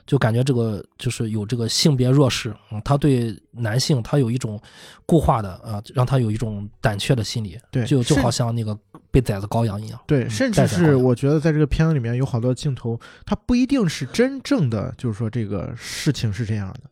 [0.06, 4.60] 就感觉这个就是有这个性别弱势，嗯，他对男性他有一种
[5.04, 8.78] 固化的啊，让他有一种胆怯的心理，对就就好像那个
[9.10, 10.00] 被宰的羔羊一样。
[10.06, 16.90] 对，嗯甚至是我觉得在这个片子里面有好多镜头，它不一定是真正的，就是说这个事情是这样的，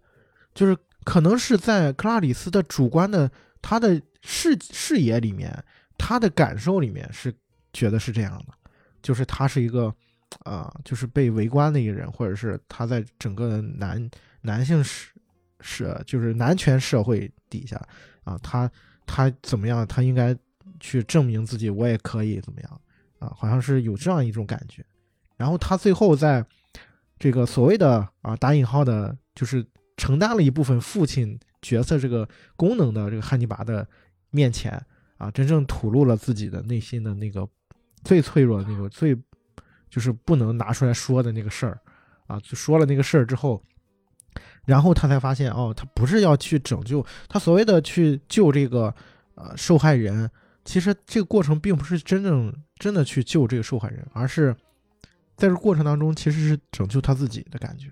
[0.54, 3.30] 就是可能是在克拉里斯的主观的
[3.60, 5.62] 他的视视野里面，
[5.96, 7.32] 他的感受里面是
[7.72, 8.54] 觉得是这样的，
[9.02, 9.94] 就是他是一个
[10.44, 15.10] 啊、就是被围观的一个人，或者是他在整个男男性社
[15.60, 17.76] 社就是男权社会底下
[18.24, 18.70] 啊，他
[19.04, 20.34] 他怎么样，他应该
[20.80, 22.80] 去证明自己，我也可以怎么样。
[23.18, 24.84] 啊，好像是有这样一种感觉。
[25.36, 26.44] 然后他最后在
[27.18, 29.64] 这个所谓的啊打引号的，就是
[29.96, 33.86] 承担了一部分父亲角色这个功能的这个汉尼拔的
[34.30, 34.72] 面前
[35.18, 37.48] 啊，真正吐露了自己的内心的那个
[38.04, 39.16] 最脆弱的那个最
[39.90, 41.80] 就是不能拿出来说的那个事儿
[42.26, 43.62] 啊，就说了那个事儿之后。
[44.64, 48.94] 然后他才发现，哦，他不是要去拯救他所谓的去救这个
[49.34, 50.30] 呃受害人，
[50.64, 54.54] 其实这个过程并不是真正真的去救这个受害人，而是
[55.36, 57.88] 在这过程当中其实是拯救他自己的感觉。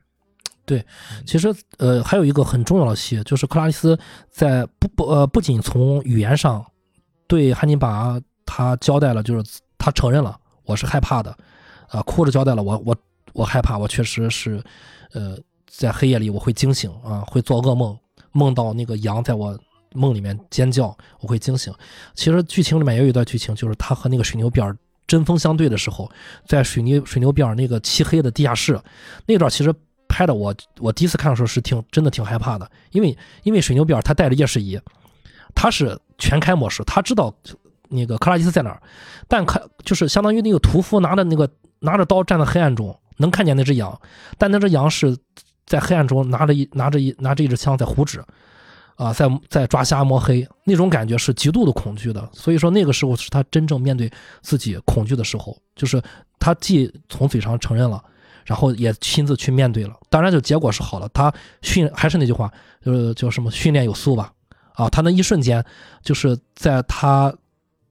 [0.65, 0.87] 对
[1.27, 3.99] 其实，呃，还有一个很重要的戏，就是克拉丽丝
[4.31, 6.65] 在不不呃不仅从语言上
[7.27, 11.37] 对汉尼拔他交代了，就是他承认了我是害怕的，
[11.89, 12.97] 啊、哭着交代了我我
[13.33, 14.63] 我害怕，我确实是，
[15.13, 17.99] 呃，在黑夜里我会惊醒啊，会做噩梦，
[18.33, 19.59] 梦到那个羊在我
[19.95, 21.73] 梦里面尖叫，我会惊醒。
[22.15, 24.77] 其实剧情里面也有一段剧情，就是他和那个水牛辫儿
[25.07, 26.09] 针锋相对的时候，
[26.47, 28.79] 在水泥水牛辫儿那个漆黑的地下室
[29.27, 29.75] 那段，其实
[30.09, 34.79] 拍的我我第一次看的时候是挺真的挺害怕的，因为因为水牛辫儿他带着夜视仪，
[35.55, 37.35] 他是全开模式，他知道
[37.91, 38.81] 那个克拉基斯在哪儿，
[39.29, 41.47] 但看就是相当于那个屠夫拿着那个
[41.81, 44.01] 拿着刀站在黑暗中，能看见那只羊，
[44.39, 45.17] 但那只羊是
[45.67, 48.25] 在黑暗中拿着一拿着一拿着一支枪在胡指，
[48.97, 52.27] 啊，在在抓瞎摸黑，那种感觉是极度的恐惧的。
[52.33, 54.11] 所以说那个时候是他真正面对
[54.41, 56.03] 自己恐惧的时候，就是
[56.39, 58.03] 他既从嘴上承认了，
[58.45, 59.95] 然后也亲自去面对了。
[60.09, 61.09] 当然，就结果是好了。
[61.13, 61.33] 他
[61.63, 62.53] 训还是那句话，
[62.85, 64.33] 就是叫什么训练有素吧。
[64.75, 65.63] 啊，他那一瞬间
[66.03, 67.33] 就是在他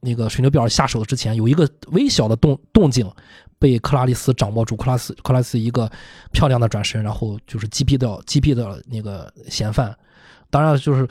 [0.01, 3.09] 那个水牛表下手之前，有一个微小的动动静
[3.57, 4.75] 被克拉丽丝掌握住。
[4.75, 5.91] 克拉斯克拉斯一个
[6.31, 9.95] 漂亮的转身，然后就是击毙掉击毙掉那个嫌犯。
[10.49, 11.07] 当然，就是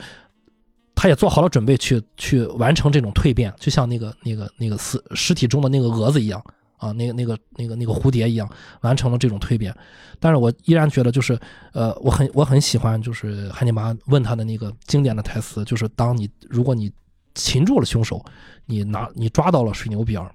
[0.95, 6.43] 他也做好了准备去去完成这种蜕变，就像那个那个那个死尸体中的那个蛾子一样
[6.77, 8.49] 啊，那个那个那个那个蝴蝶一样，
[8.81, 9.73] 完成了这种蜕变。
[10.19, 11.39] 但是我依然觉得，就是
[11.71, 16.91] 呃，我很我很喜欢，就是汉尼拔问他的那个经典的台词，就是当你如果你
[17.39, 18.23] 擒住了凶手，
[18.65, 20.29] 你拿你抓到了水牛比尔，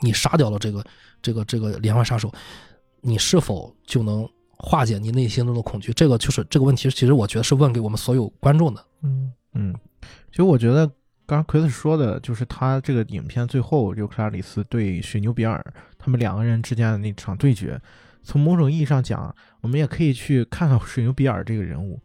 [0.00, 0.84] 你杀掉了这个
[1.22, 2.32] 这个这个连环杀手，
[3.02, 5.92] 你是否就能化解你内心中的恐惧？
[5.92, 8.84] 这个就是这个问题，其实我觉得是问给我们所有观众的。
[9.02, 9.74] 嗯嗯，
[10.30, 10.86] 其实我觉得
[11.26, 15.64] 刚刚奎斯说的就是他这个影片最后，尤克拉里斯对水牛比尔
[15.98, 17.80] 他们两个人之间的那场对决，
[18.22, 22.00] 从某种意义上讲，我们也可以去看看水牛比尔这个人物，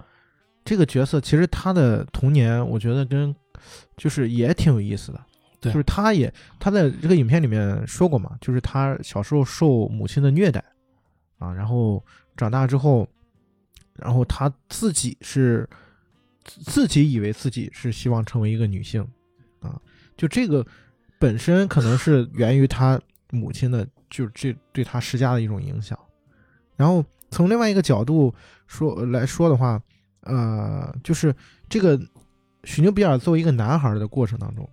[0.64, 3.34] 这个角色其实他的童年，我觉得跟
[3.98, 5.20] 就是也挺有意思的。
[5.60, 10.64] 对就是他也他在这个影片里面说过嘛，就是他小时候受母亲的虐待
[11.38, 12.04] 啊，然后
[12.36, 13.08] 长大之后，
[13.94, 15.70] 然后他自己是
[16.44, 19.08] 自自己以为自己是希望成为一个女性
[19.60, 19.80] 啊，
[20.18, 20.66] 就这个
[21.20, 23.00] 本身可能是源于他
[23.30, 25.96] 母亲的，就是这对他施加的一种影响。
[26.76, 28.34] 然后从另外一个角度
[28.66, 29.80] 说来说的话，
[30.22, 31.36] 呃，就是
[31.70, 32.02] 这个
[32.64, 34.68] 许牛比尔作为一个男孩的过程当中，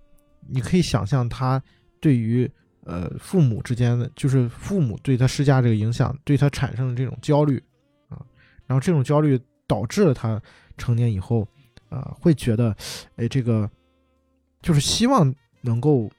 [0.47, 1.63] 你可以想象他
[2.01, 2.51] 对于
[2.85, 7.63] 呃父母之间的，就是父母对他施加这个影响，对他产生的这种焦虑
[8.09, 8.21] 啊，
[8.67, 10.41] 然后这种焦虑导致了他
[10.77, 11.47] 成年以后，
[11.89, 12.75] 啊、会觉得，
[13.17, 13.69] 哎，这个
[14.63, 16.11] 就是希望能够，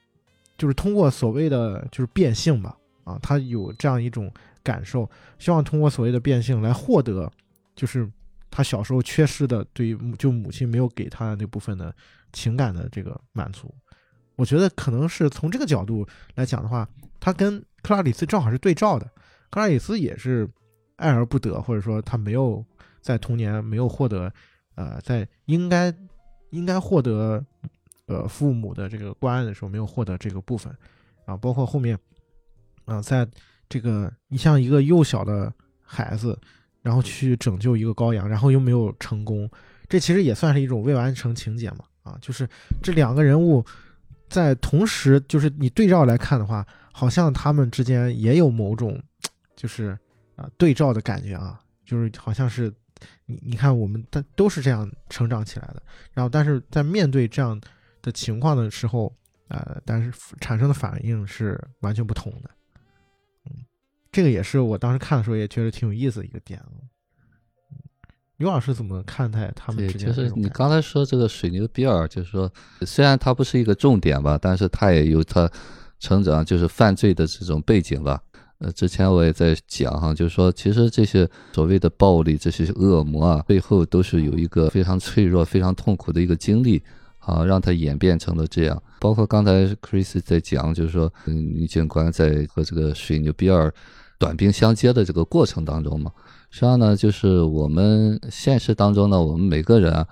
[0.58, 4.32] 就是通过所谓的就是变性吧，啊，他有这样一种
[4.64, 7.32] 感受，希望通过所谓的变性来获得，
[7.76, 8.10] 就是
[8.52, 11.96] 他小时候缺失的对于母就母亲没有给他的那部分的
[12.34, 13.74] 情感的这个满足。
[14.36, 16.88] 我觉得可能是从这个角度来讲的话，
[17.20, 19.06] 他跟克拉里斯正好是对照的。
[19.50, 20.50] 克拉里斯也是
[20.96, 22.64] 爱而不得，或者说他没有
[23.02, 24.32] 在童年没有获得，
[24.76, 25.94] 呃，在应该
[26.52, 27.44] 应该获得
[28.06, 30.74] 呃父母的这个关爱的时候没有获得这个部分
[31.26, 31.98] 啊，包括后面
[32.86, 33.28] 啊、在
[33.68, 36.40] 这个你像一个幼小的孩子，
[36.82, 39.50] 然后去拯救一个羔羊，然后又没有成功，
[39.88, 42.48] 这其实也算是一种未完成情节嘛啊，就是
[42.82, 43.66] 这两个人物
[44.30, 49.02] 在同时，就是你对照来看的话，好像他们之间也有某种，
[49.56, 49.98] 就是
[50.36, 52.74] 啊、对照的感觉啊，就是好像是
[53.26, 57.60] 你你看我们都都是这样成长起来的，然后但是在面对这样
[58.02, 59.14] 的情况的时候，
[59.50, 62.50] 呃，但是产生的反应是完全不同的。
[64.10, 66.60] 嗯，这个也是我当时看的时候也觉得挺有意思的一个点。
[66.72, 66.88] 嗯
[68.38, 72.50] 刘老师怎么看待他们对，之间就是你刚才说这个水牛比尔，就是说
[72.84, 75.52] 虽然它不是一个重点吧，但是它也有它
[76.00, 78.24] 成长就是犯罪的这种背景吧。
[78.60, 86.82] 呃，之前我也在讲哈，就是说其实这些所谓的暴力、这些恶魔啊，背后都是有一个非常脆弱、非常痛苦的一个经历
[87.30, 88.82] 啊，让它演变成了这样。
[89.00, 93.74] 包括刚才 Chris 在讲，就是说嗯女警官在和这个水牛比尔
[94.18, 96.12] 短兵相接的这个过程当中嘛。
[96.50, 100.08] 实际上呢，就是我们现实当中呢，我们每个人啊，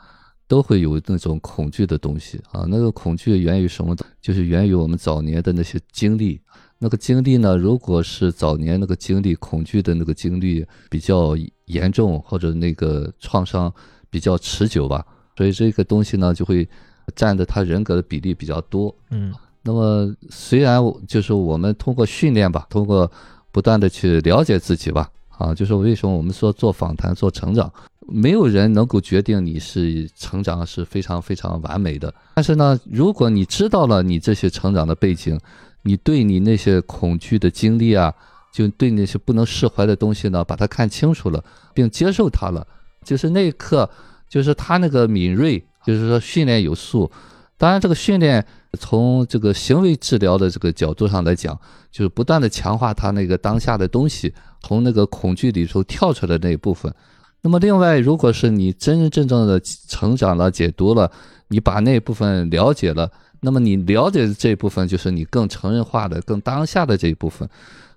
[0.47, 2.65] 都会有那种恐惧的东西啊。
[2.69, 3.95] 那个恐惧源于什么？
[4.21, 6.39] 就是源于我们早年的那些经历。
[6.79, 13.73] 那个经历呢，如果是早年那个经历恐惧的那个经历比较严重，或者那个创伤
[14.11, 15.03] 比较持久吧，
[15.35, 16.69] 所以这个东西呢，就会
[17.15, 18.93] 占的他人格的比例比较多。
[19.11, 19.33] 嗯
[19.63, 23.11] 那么虽然就是我们通过训练吧，通过
[23.51, 27.69] 不断的去了解自己吧，啊，就是为什么我们说做访谈、做成长，
[28.07, 32.13] 没有人能够决定你是成长是非常非常完美的。
[32.35, 35.37] 但是呢，如果你知道了你这些成长的背景，
[35.81, 38.13] 你对你那些恐惧的经历啊，
[38.53, 41.43] 就对那些不能释怀的东西呢，把它看清楚了，
[41.73, 42.65] 并接受它了，
[43.03, 43.89] 就是那一刻，
[44.29, 47.09] 就是他那个敏锐，就是说训练有素。
[47.57, 48.45] 当然，这个训练
[48.77, 51.57] 从这个行为治疗的这个角度上来讲，
[51.89, 56.93] 就是不断的强化他那个当下的东西，从那个恐惧里头跳出来那一部分。
[57.41, 61.09] 那么，另外，如果是你真真正正的成长了、解读了，
[61.47, 63.09] 你把那部分了解了，
[63.39, 67.49] 那么你了解的这一部分就是你更成人化的、更当下的这一部分。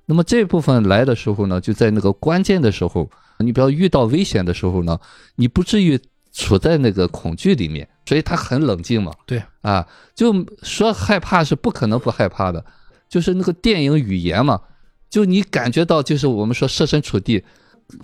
[0.06, 3.10] 那么这部分来的时候呢，就在那个关键的时候，
[3.40, 4.98] 你比如遇到危险的时候呢，
[5.36, 6.00] 你不至于
[6.32, 9.12] 处在那个恐惧里面，所以他很冷静嘛。
[9.26, 12.64] 对啊，就说害怕是不可能不害怕的，
[13.08, 14.60] 就是那个电影语言嘛，
[15.08, 17.44] 就你感觉到，就是我们说设身处地，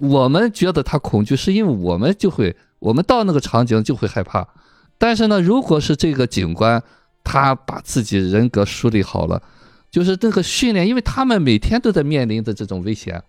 [0.01, 4.47] 我们觉得他恐惧，是因为我们就会，我们到那个场景就会害怕。
[4.99, 6.83] 但是呢，如果是这个警官，
[7.22, 9.43] 他把自己人格梳理好了，
[9.91, 13.22] 就是那个训练，因为他们每天都在面临着这种危险。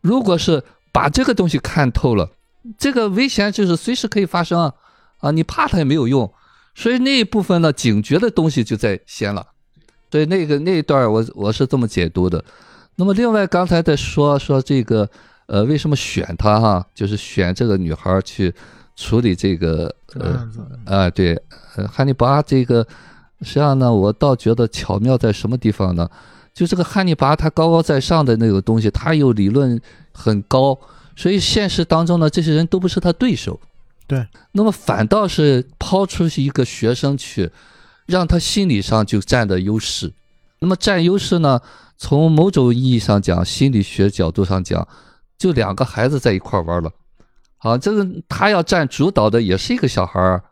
[0.00, 2.30] 如果是把这个东西看透了，
[2.78, 4.72] 这个危险就是随时可以发生啊，
[5.18, 6.32] 啊，你怕它也没有用。
[6.74, 9.46] 所以那一部分呢，警觉的东西就在先了。
[10.10, 12.44] 所以那个那一段儿我我是这么解读的。
[12.96, 15.08] 那么另外刚才在说说这个
[15.46, 18.54] 呃为什么选她哈，就是选这个女孩儿去
[18.94, 20.46] 处理这个呃
[20.84, 21.40] 啊，对，
[21.76, 22.86] 呃，汉尼拔这个，
[23.40, 26.08] 实际上呢，我倒觉得巧妙在什么地方呢？
[26.52, 29.80] 就这个汉尼拔他高高在上的那个东西，他又理论
[30.12, 30.78] 很高，
[31.16, 33.60] 所以现实当中呢，这些人都不是他对手。
[34.06, 37.50] 对，那么反倒是抛出一个学生去，
[38.06, 40.12] 让他心理上就占的优势。
[40.58, 41.60] 那么占优势呢？
[41.98, 44.86] 从某种意义上讲，心理学角度上讲，
[45.38, 46.90] 就两个孩子在一块儿玩了。
[47.58, 50.42] 好，这个他要占主导的也是一个小孩儿，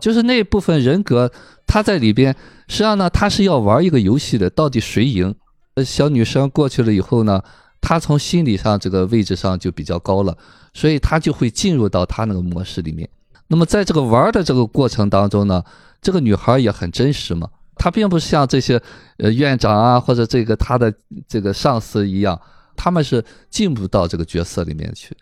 [0.00, 1.32] 就是那部分人格，
[1.66, 2.32] 他在里边，
[2.68, 5.34] 实际上呢，他是要玩一个游戏的，到底谁赢？
[5.74, 7.42] 呃，小女生过去了以后呢，
[7.86, 10.36] 她从心理上这个位置上就比较高了，
[10.74, 13.08] 所以他就会进入到他那个模式里面。
[13.46, 15.62] 那么在这个玩的这个过程当中呢，
[16.02, 18.82] 这个女孩也很真实嘛，她并不像这些
[19.18, 20.92] 呃院长啊或者这个她的
[21.28, 22.36] 这个上司一样，
[22.74, 25.16] 他们是进不到这个角色里面去。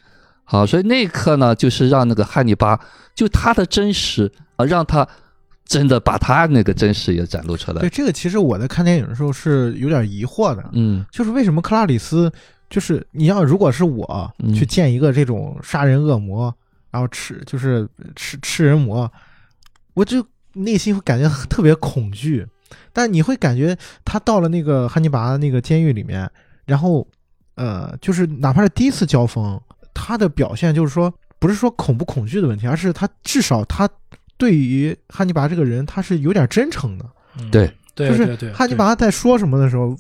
[0.45, 2.81] 好，所以那一刻呢，就是让那个汉尼拔
[3.15, 5.07] 就他的真实啊，让他
[5.67, 7.89] 真的把他那个真实也展露出来对来。
[7.91, 12.33] 这个其实我在看电影的时候是有点疑惑的，嗯就是为什么克拉里斯，
[12.71, 16.55] 就是你要如果是我嗯去见一个这种杀人恶魔，
[16.91, 19.11] 然后吃就是吃吃人魔，
[19.95, 22.47] 我就内心会感觉特别恐惧。
[22.93, 26.29] 但你会感觉他到了那个汉尼拔那个监狱里面，
[26.65, 27.07] 然后
[27.55, 29.61] 呃，就是哪怕是第一次交锋，
[29.93, 33.89] 他的表现就是说，不是说恐不恐惧的问题，而是他至少他
[34.37, 37.05] 对于汉尼拔这个人，他是有点真诚的。
[37.39, 37.49] 嗯
[37.95, 39.97] 对就是对对对，汉尼拔在说什么的时候，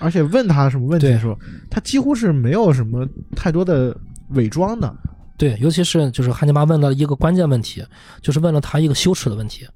[0.00, 1.38] 而且问他什么问题的时候，
[1.70, 3.96] 他几乎是没有什么太多的
[4.30, 4.94] 伪装的。
[5.38, 7.84] 对，尤其是就是汉尼拔问了一个关键问题，
[8.22, 9.66] 就是问了他一个羞耻的问题，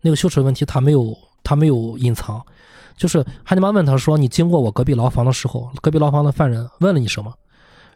[0.00, 2.40] 那个羞耻的问题他没有他没有隐藏，
[2.96, 7.32] 就是汉尼拔问他说：“你经过我隔壁牢房的时候，隔壁牢房的犯人问了你什么？”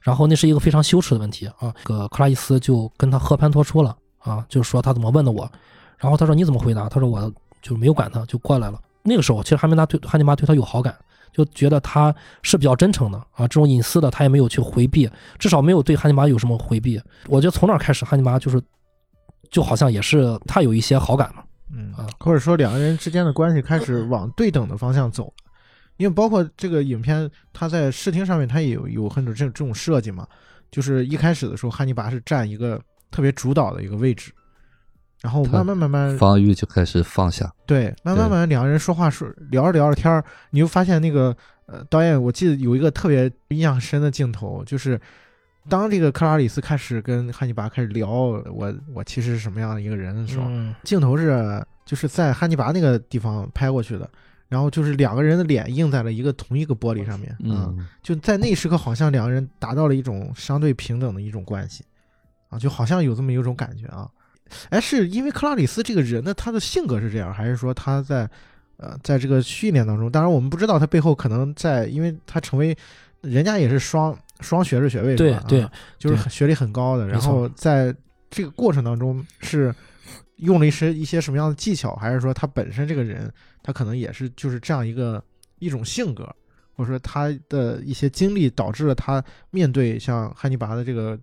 [0.02, 5.50] 然后那是一个非常羞耻的问题啊，这个克拉伊斯就跟他和盘托出了啊，就是说他怎么问的我，
[5.96, 6.90] 然后他说你怎么回答？
[6.90, 7.32] 他说我
[7.62, 10.96] 就没有管他，就过来了那个时候，其实汉尼拔对汉尼拔对他有好感，
[11.32, 17.00] 就觉得他是比较真诚的啊，这种隐私的他也没有去回避，至少没有对汉尼拔有什么回避。
[17.28, 18.61] 我觉得从那儿开始，汉尼拔就是
[19.50, 21.44] 就好像也是他有一些好感嘛。
[21.76, 25.32] 嗯啊，或者说两个人之间的关系开始往对等的方向走，
[25.96, 30.26] 因为包括这个影片，它在视听上面它也有有很多这这种设计嘛，
[30.70, 32.80] 就是一开始的时候，汉尼拔是占一个
[33.11, 34.32] 特别主导的一个位置，
[35.25, 45.01] 然后慢慢慢慢防御就开始放下，对，慢慢慢慢两个人说话说聊着聊着天儿，你就发现那个呃导演，我记得有一个特别印象深的镜头，就是
[45.66, 50.75] 当这个克拉里斯开始跟汉尼拔开始聊我我其实是什么样的一个人的时候，嗯。
[50.83, 54.07] 镜头是就是在汉尼拔那个地方拍过去的，
[54.49, 61.83] 然后就是两个人的脸映在了一个同一个玻璃上面，啊嗯，就在那时刻，好像两个人达到了一种相对平等的一种关系，
[62.51, 64.07] 啊，就好像有这么一种感觉啊。
[64.70, 68.28] 哎，是因为克拉里斯这个人呢他的性格是这样，还是说他在
[68.76, 70.11] 呃在这个训练当中？
[70.11, 72.76] 当然我们不知道他背后可能在，因为他成为
[73.20, 75.45] 人家也是双双学士学位是吧？
[75.49, 77.95] 对对啊，就是学历很高的，然后在
[78.30, 79.74] 这个过程当中是
[80.36, 83.32] 用了一些一些什么样的技巧，还是说他本身这个人
[83.62, 85.22] 他可能也是就是这样一个
[85.61, 86.24] 一种性格，
[86.74, 91.18] 或者说他的一些经历导致了他面对像汉尼拔的这个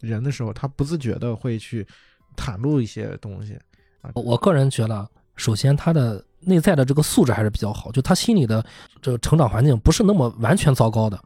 [0.00, 1.86] 人的时候，他不自觉的会去
[2.36, 3.58] 袒露一些东西。
[4.14, 8.64] 我我个人觉得，首先他的内在的这个素质还是比较好，就他心里的
[9.02, 11.18] 这个成长环境不是那么完全糟糕的。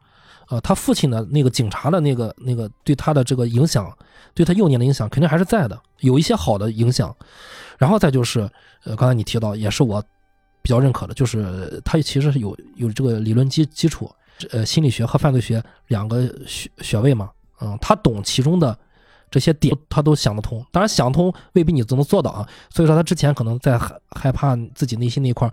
[0.48, 3.92] 呃，他父亲的那个警察的那个那个对他的这个影响，
[4.34, 7.14] 对他幼年的影响肯定还是在的，有一些好的影响。
[7.78, 8.40] 然后再就是，
[8.84, 10.02] 呃，刚才你提到，也是我
[10.60, 14.10] 比较认可的，就是他其实有有这个理论基基础，
[14.50, 17.30] 呃，心理学和犯罪学两个学学位嘛，
[17.60, 18.76] 嗯，他懂其中的
[19.30, 20.64] 这些点，他都想得通。
[20.72, 22.46] 当然，想通未必你都能做到啊。
[22.70, 25.52] 所以说，他之前可能在害害怕自己内心那块儿，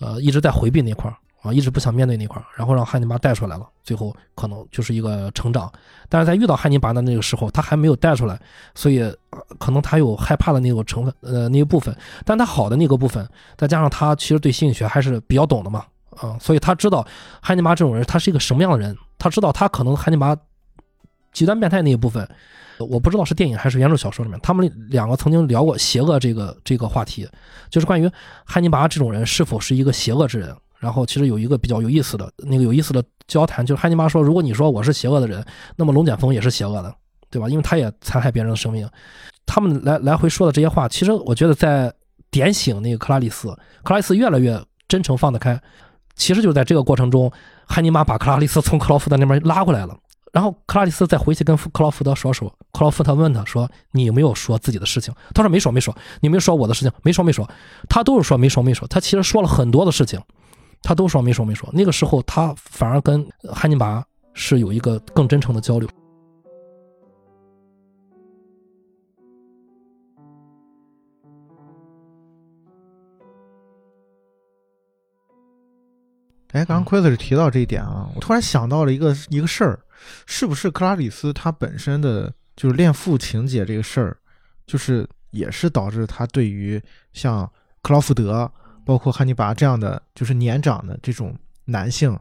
[0.00, 5.70] 呃，一直在回避那块儿啊，一直不想面对那块儿，然后让汉尼拔带出来了，最后可能就是一个成长。
[6.08, 8.40] 但是在遇到汉尼拔的那个时候，他还没有带出来，
[8.74, 9.14] 所以、呃
[9.58, 11.94] 可能他有害怕的那个成分，呃，那一部分。
[12.24, 15.84] 但他好的那个部分，再加上他其实对心理学还是比较懂的嘛，
[16.16, 17.06] 啊、所以他知道
[17.40, 20.36] 汉尼拔这种人他是一个什么样的人，他知道他可能汉尼拔
[21.32, 22.28] 极端变态那一部分，
[22.78, 27.28] 我不知道是电影还是原著小说里面，他们两个曾经聊过邪恶这个这个话题，
[27.68, 28.10] 就是关于
[28.44, 30.54] 汉尼拔这种人是否是一个邪恶之人。
[30.78, 35.44] 然后其实有一个比较有意思的那个有意思的交谈，就是汉尼拔说，如果你说我是邪恶的人，
[35.76, 36.94] 那么龙卷风也是邪恶的，
[37.28, 37.46] 对吧？
[37.50, 38.88] 因为他也残害别人的生命。
[39.44, 41.92] 他们来来回说的这些话，其实我觉得在
[42.30, 43.48] 点醒那个克拉丽丝，
[43.82, 44.58] 克拉丽丝越来越
[44.88, 45.60] 真诚放得开。
[46.14, 47.30] 其实就在这个过程中，
[47.66, 49.94] 汉尼拔把克拉丽丝从克劳福德那边拉过来了。
[50.32, 55.96] 然后克拉里斯再回去跟克劳福德说说，克劳福德问他说：“你有没有说自己的事情？”他说：“没说，没说。
[56.20, 57.48] 你没说我的事情，没说，没说。”
[57.88, 58.86] 他都是说没说，没说。
[58.88, 60.20] 他其实说了很多的事情，
[60.82, 61.68] 他都说没说，没说。
[61.72, 65.88] 那个时候他反而跟汉尼拔是有一个更真诚的交流。
[76.52, 79.78] 哎，刚刚奎子提到这一点啊，我突然想到了一个一个事儿，
[80.26, 84.16] 是不是克拉里斯他本身的就是恋父情节这个事儿，
[84.66, 86.82] 就是也是导致他对于
[87.12, 87.50] 像
[87.82, 88.50] 克劳福德，
[88.84, 91.36] 包括汉尼拔这样的就是年长的这种
[91.66, 92.18] 男性，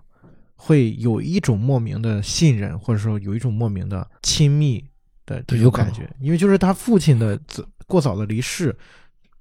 [0.56, 4.86] 会有一种莫名的信任，或者说有一种莫名的亲密
[5.26, 7.40] 的这种感觉，因为就是他父亲的
[7.88, 8.78] 过早的离世，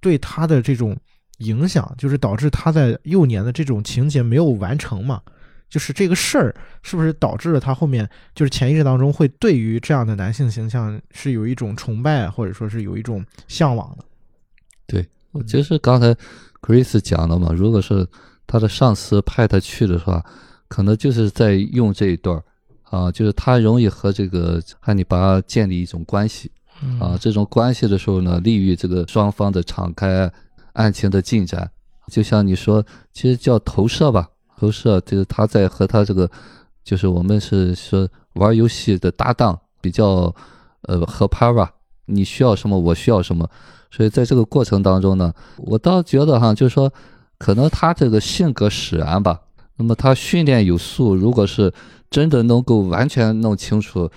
[0.00, 0.96] 对他的这种
[1.38, 5.20] 影响，就是导致他在幼年的这种情节没有完成嘛。
[5.68, 14.04] 就是这个事儿，是不是导致了他后面就是潜意识当中会对于这样的男性形象是有一种崇拜，或者说是有一种向往的？
[15.34, 16.16] 嗯就是刚才
[16.62, 18.04] Chris 讲的嘛，如果是
[18.46, 20.24] 他的上司派他去的话，
[20.68, 22.42] 可能就是在用这一段儿
[22.84, 26.50] 啊，就是他容易和这个汉尼拔建立一种关系
[26.82, 30.32] 嗯啊，这种关系的时候呢，利于这个双方的敞开
[30.78, 31.70] 案情的进展。
[32.10, 36.30] 就像你说，其实叫投射吧，投射就是他在和他这个，
[36.82, 40.34] 就是我们是说玩游戏的搭档比较
[40.82, 41.70] 呃合拍吧，
[42.06, 43.48] 你需要什么，我需要什么。
[43.90, 46.90] 所以在这个过程当中呢，我倒觉得哈，就是说，
[47.38, 49.40] 可能他这个性格使然吧。
[49.76, 51.72] 那么他训练有素，如果是
[52.10, 54.10] 真的能够完全弄清楚，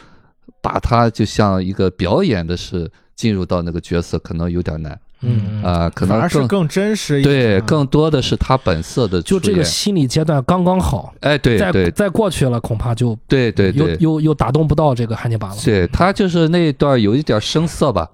[0.61, 7.35] 把他就像一个表演的是进入到那个角色，可能有点难嗯啊、可能更是更真实一点。
[7.35, 7.63] 对，啊。
[7.67, 11.91] 更多的是他本色的就这个心理阶段刚刚好，哎，对再对。
[11.91, 15.55] 再过去了，恐怕就对对对，又又又打动不到这个汉尼拔了。
[15.63, 18.09] 对他就是那一段有一点生涩吧，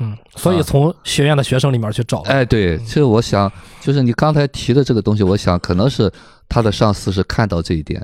[0.00, 0.62] 嗯，所以啊。
[0.62, 3.50] 从学院的学生里面去找，哎，对，其实我想，
[3.80, 6.10] 就是你刚才提的这个东西，我想可能是
[6.48, 8.00] 他的上司是看到这一点，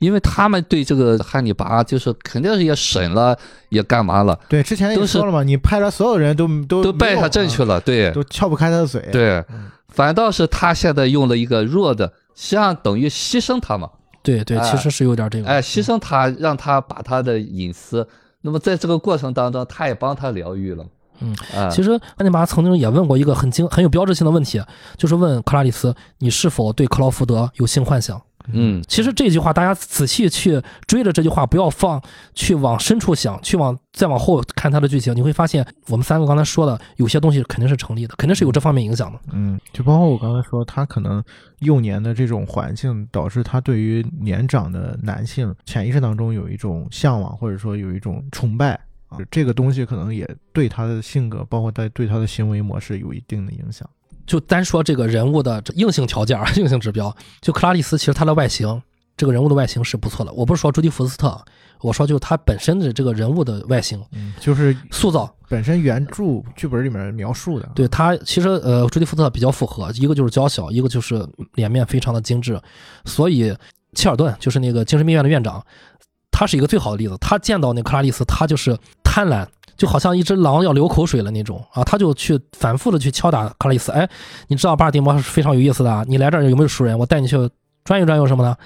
[0.00, 3.38] 因为他们对这个汉尼拔就是肯定是也审了，
[3.68, 13.90] 也干嘛了，对，之前也都说了嘛，你派来所有人都都都拜他正阵去了，对都撬不开他的嘴。，对嗯，反倒是他现在用了一个弱的，实际上等于牺牲他嘛，
[14.22, 18.08] 对对，哎其实是有点这个，哎，牺牲他，让他把他的隐私，
[18.40, 20.86] 那么在这个过程当中，他也帮他疗愈了，
[21.20, 24.62] 嗯，啊，其实汉尼拔曾经也问过一个很精很有标志性的问题，
[24.96, 28.18] 就是问克拉丽丝，你是否对克劳福德有性幻想？
[28.52, 32.02] 嗯，其实这句话，大家仔细去追着这句话，不要放，
[32.34, 39.18] 去往深处想，去往再往后看它的剧情，你会发现，我们三个刚才说的有些东西肯定是成立的，肯定是有这方面影响的。
[39.32, 41.22] 嗯，就包括我刚才说，他可能
[41.60, 48.72] 幼年的这种环境，导致他对于年长的男性潜意识当中有一种向往，或者说有一种崇拜
[49.08, 53.88] 啊，这个东西可能也对他的性格，包括在对他的行为模式有一定的影响。
[54.30, 58.80] 就单说这个人物的硬性条件、 硬性指标，就克拉丽丝，其实她的外形，
[59.16, 60.32] 这个人物的外形是不错的。
[60.32, 61.36] 我不是说朱迪福斯特，
[61.80, 72.56] 我说就是她本身的这个人物的外形嗯，就是塑造，本身原著剧本里面描述的，对她其实呃，朱迪福斯特比较符合，一个就是娇小，一个就是脸面非常的精致，
[73.04, 73.52] 所以
[73.94, 75.60] 切尔顿就是那个精神病院的院长，
[76.30, 77.16] 他是一个最好的例子。
[77.20, 79.44] 他见到那克拉丽丝，他就是贪婪，
[79.80, 83.90] 就好像一只狼要流口水了那种啊，他就去反复的去敲打克拉丽丝。
[83.92, 84.06] 哎，
[84.48, 86.98] 你知道巴尔的摩是非常有意思的啊，你来这儿有没有熟人？
[86.98, 87.34] 我带你去
[87.82, 88.58] 转悠转悠什么的。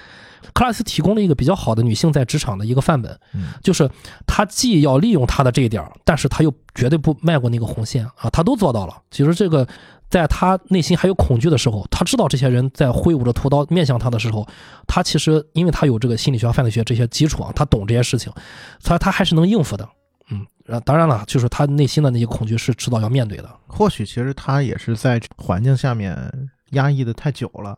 [0.53, 3.89] 克拉丽丝提供了一个比较好的女性在职场的一个范本，嗯就是
[4.27, 8.93] 她既要利用她的这一点儿，但是她又绝对不迈过那个红线啊，她都做到了。
[9.09, 9.65] 其实这个，
[10.09, 14.45] 在她内心还有恐惧的时候，她知道这些人在挥舞着屠刀面向她的时候，
[14.85, 18.33] 她其实因为她有这个心理学、犯罪学这些基础啊，她懂这些事情，
[18.81, 19.87] 所以她还是能应付的。
[20.65, 23.49] 嗯，呃当然了，就是他内心的那些恐惧是迟早要面对的。
[23.67, 26.17] 或许其实他也是在环境下面
[26.71, 27.77] 压抑的太久了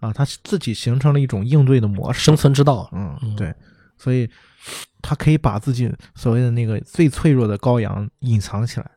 [0.00, 2.20] 啊，他自己形成了一种应对的模式。
[2.20, 3.54] 生存之道，嗯嗯，对，
[3.96, 4.28] 所以
[5.00, 8.90] 他可以把自己所谓的那个最脆弱的羔羊隐藏起来，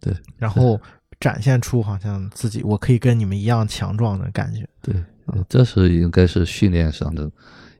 [0.00, 0.80] 对，然后
[1.20, 4.66] 展现出好像自己我可以跟你们一样强壮的感觉。
[4.82, 4.94] 对，
[5.26, 7.30] 呃这是应该是训练上的，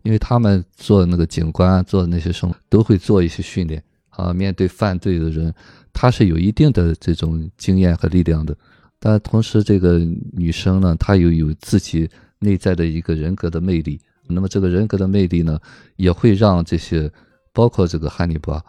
[0.02, 3.82] 因为他们做那个警官，做那些生都会做一些训练
[4.20, 5.52] 啊，面对犯罪的人，
[5.92, 8.56] 他是有一定的这种经验和力量的。
[8.98, 9.98] 但同时，这个
[10.32, 12.08] 女生呢，她又有自己
[12.38, 13.98] 内在的一个人格的魅力。
[14.28, 15.58] 那么，这个人格的魅力呢，
[15.96, 17.10] 也会让这些，
[17.52, 18.62] 包括这个汉尼拔，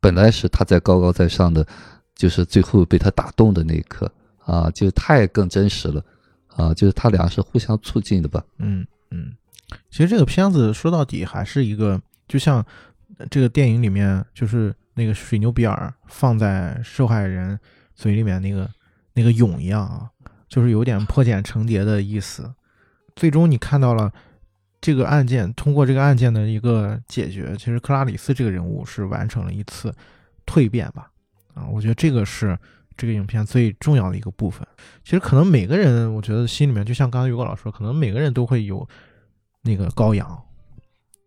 [0.00, 1.64] 本来是他在高高在上的，
[2.16, 4.10] 就是最后被他打动的那一刻
[4.44, 6.04] 啊，就太更真实了。
[6.56, 8.44] 啊，就是他俩是互相促进的吧？
[8.58, 9.32] 嗯嗯，
[9.90, 12.66] 其实这个片子说到底还是一个，就像
[13.30, 17.58] 这个电影里面，就是那个水牛比尔放在受害人
[17.94, 18.68] 嘴里面那个
[19.14, 20.10] 那个蛹一样啊，
[20.48, 22.52] 就是有点破茧成蝶的意思。
[23.14, 24.12] 最终你看到了
[24.80, 29.94] 这个案件，通过这个案件的一个解决，其实克拉里斯这个人物是完成了一次
[30.44, 31.10] 蜕变吧。
[31.54, 32.58] 啊，我觉得这个是
[32.96, 34.66] 这个影片最重要的一个部分。
[35.04, 38.88] 其实可能每个人，我觉得心里面就像刚才于果老师说，可能每个人都会有
[39.62, 40.28] 那个羔羊，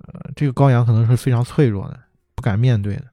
[0.06, 2.00] 呃，这个羔羊可能是非常脆弱的，
[2.36, 3.11] 不敢面对的。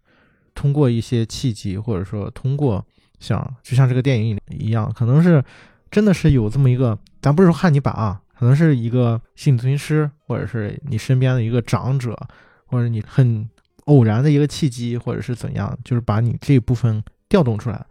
[0.58, 2.84] 通过一些契机，或者说通过
[3.20, 5.40] 像就像这个电影一样，可能是
[5.88, 12.18] 真的是有这么一个，咱不是说汉尼拔啊，可能是一个心理咨询师，或者是你身边的一个长者，
[12.66, 13.48] 或者你很
[13.84, 17.86] 偶然的一个契机，或者是怎样，就是把你这部分调动出来，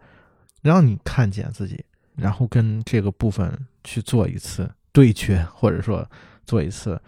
[0.60, 1.82] 让你看见自己，
[2.16, 3.50] 然后跟这个部分
[3.82, 6.06] 去做一次对决，或者说
[6.44, 7.00] 做一次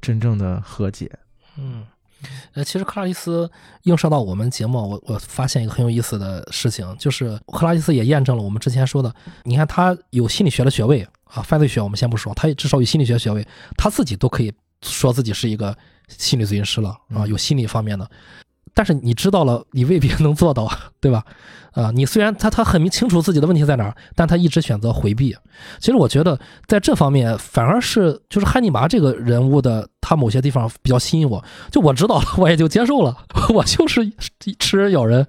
[0.00, 1.10] 真正的和解。
[1.58, 1.84] 嗯，
[2.54, 3.50] 呃，其实克拉丽丝
[3.82, 9.14] 映射到我们节目，我我发现一个很有意思的事情，就是克拉丽丝也验证了我们之前说的，
[9.44, 13.46] 你看他有心理学的学位啊，犯罪学我们先不说，他至少有心理学学位，
[13.76, 14.52] 他自己都可以
[14.82, 15.76] 说自己是一个
[16.08, 18.10] 心理咨询师了啊，嗯有心理方面的。
[18.74, 20.70] 但是你知道了，你未必能做到，
[21.00, 21.24] 对吧？
[21.72, 25.34] 啊，你虽然他他很明清楚自己的问题在哪儿，但他一直选择回避。
[25.80, 33.16] 其实我觉得在这方面反而是就是汉尼拔这个人物的他某些地方比较吸引我，就我知道了，我也就接受了，
[33.54, 34.06] 我就是
[34.58, 35.26] 吃人咬人，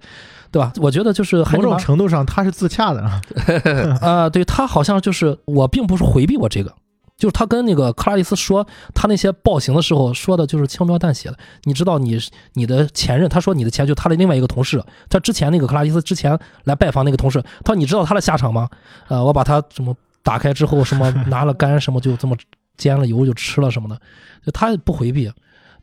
[0.52, 0.74] 对吧？
[0.82, 3.22] 我觉得就是某种，程度上，他是自洽的啊。
[4.02, 6.74] 呃，对他好像就是我并不是回避我这个。
[7.18, 11.38] 就是他跟那个克拉丽丝说他那些暴行的时候说的就是轻描淡写的。
[11.64, 12.20] 你知道你
[12.54, 18.70] 你的前任，他说你的前就他的另外一个同事，他之前那个克拉丽丝之前来拜访那个同事，他说你知道他的下场吗？
[19.08, 22.36] 呃，我把他什么打开之后什么拿了肝什么就这么
[22.78, 24.00] 煎了油就吃了什么的，
[24.46, 25.32] 就他不回避。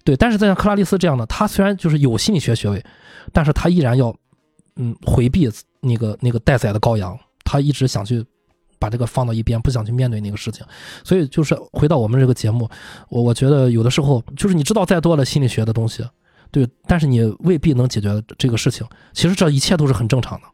[0.03, 2.85] 对，但是在像克拉丽丝这样的，他虽然就是有心理学学位，
[3.33, 4.15] 但是他依然要
[4.77, 5.49] 嗯回避
[5.81, 8.25] 那个那个待宰的羔羊，他一直想去
[8.81, 10.67] 把这个放到一边，不想去面对那个事情。
[11.05, 12.69] 所以就是回到我们这个节目，
[13.09, 16.03] 我我觉得有的时候就是你知道再多的心理学的东西，
[16.51, 18.85] 对，但是你未必能解决这个事情。
[19.13, 20.47] 其实这一切都是很正常的。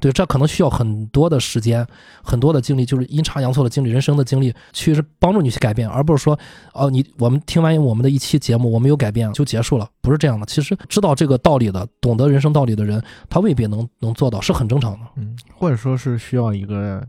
[0.00, 1.86] 对，这可能需要很多的时间，
[2.22, 6.38] 很多的精力，就是阴差阳错的经历，人生的经历，去帮助你去改变，而不是说，
[6.74, 10.44] 哦，你我们听完我们的一期节目，我们有改变就结束了，不是这样的。
[10.44, 15.06] 其实知道这个道理的，懂得人生道理的人，他未必能能做到，是很正常的。
[15.16, 17.02] 嗯，或者说是需要一个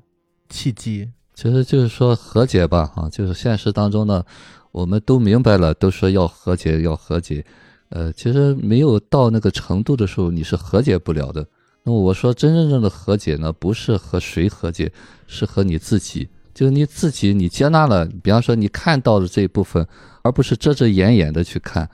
[0.50, 4.24] 契机，其实就是说和解吧，啊，就是现实当中呢，
[4.72, 7.46] 我们都明白了，都说要和解，要和解，
[7.90, 11.46] 呃，其实没有到那个程度的时候，你是和解不了的。
[11.84, 14.92] 那么我说，真真正的和解呢，不是和谁和解，
[15.28, 16.28] 是和你自己。
[16.54, 19.86] 就是你自己，你接纳了，比方说你看到的这一部分，
[20.22, 21.90] 而不是遮遮掩掩的去看。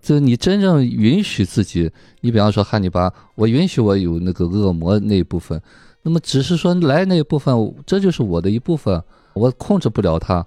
[0.00, 1.90] 就你真正允许自己，
[2.22, 5.60] 你比方说汉尼拔，我允许我有那个恶魔那一部分，
[6.06, 9.02] 那么只是说来那一部分，这就是我的一部分，
[9.34, 10.46] 我控制不了它。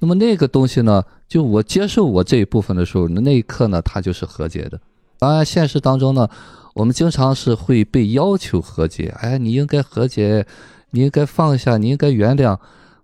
[0.00, 4.78] 那么那个东西呢，就我接受我这一部分的时候，那一刻呢，它就是和解的。
[5.18, 6.28] 当然，现实当中呢。
[6.74, 10.46] 我们经常是会被要求和解，哎，你应该和解，
[10.90, 12.58] 你应该放下，你应该原谅，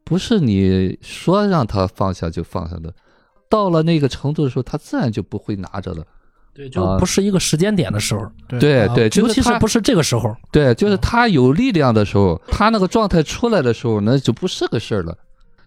[0.05, 2.95] 不是你说让他放下就放下的，
[3.51, 6.03] 到了那个程度的时候，他自然就不会拿着了。
[6.59, 8.28] 对，就不是一个时间点的时候。
[8.48, 10.34] 对对，尤其是不是这个时候。
[10.50, 15.16] 对，就是他有力量的时候，他那个状态出来的时候，那就不是个事儿了。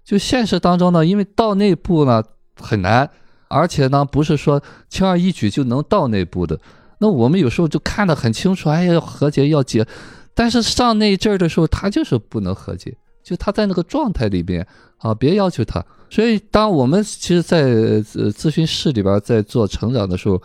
[0.04, 2.22] 就现实当中呢，因为到那步呢
[2.60, 3.10] 很难，
[3.48, 6.60] 而且呢不是说轻而易举就能到那步的。
[6.98, 9.88] 那我们有时候就看得很清楚，哎呀，和解要解，
[10.34, 14.68] 但是上那阵儿的时候，他就是不能和解，就他在那个状态里边
[14.98, 15.82] 啊，别要求他。
[16.10, 20.42] 所以，当我们其实，在呃咨询室里边在做成长的时候，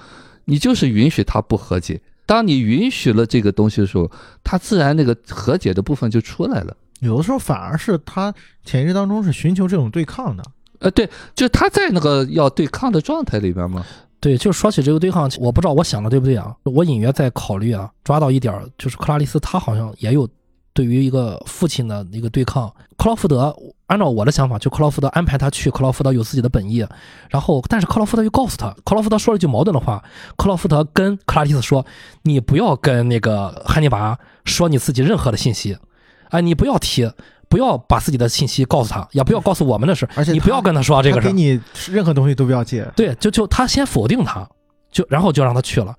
[0.46, 2.00] 你就是允许他不和解。
[2.24, 4.10] 当你允许了这个东西的时候，
[4.42, 6.76] 他自然那个和解的部分就出来了。
[7.00, 8.34] 有的时候反而是他
[8.64, 10.42] 潜意识当中是寻求这种对抗的。
[10.78, 13.84] 呃，对，就他在那个要对抗的状态里边嘛。
[14.18, 16.54] 对，就说起这个对抗，我不知道我想的对不对啊？
[16.64, 20.28] 我隐约在考虑啊，抓到一点就是克拉丽丝她好像也有
[20.76, 22.70] 对于一个父亲的一个对抗。
[22.98, 23.56] 克劳福德
[23.86, 26.86] 按照我的想法，就克劳福德安排他去，克劳福德有自己的本意，
[27.30, 30.04] 然后但是克劳福德又告诉他，克劳福德说了一句矛盾的话，
[30.36, 31.84] 克劳福德跟克拉蒂斯说
[32.24, 35.78] ：“你不要跟那个汉尼拔说你自己任何的信息，
[36.28, 37.10] 啊，你不要提。”
[37.48, 41.28] 不要把自己的信息告诉他，也不要告诉我们的事，而且你不要跟他说这个事。
[41.28, 42.84] 给你任何东西都不要借。
[42.96, 44.44] 对，就就他先否定他，
[44.90, 45.94] 就然后就让他去了。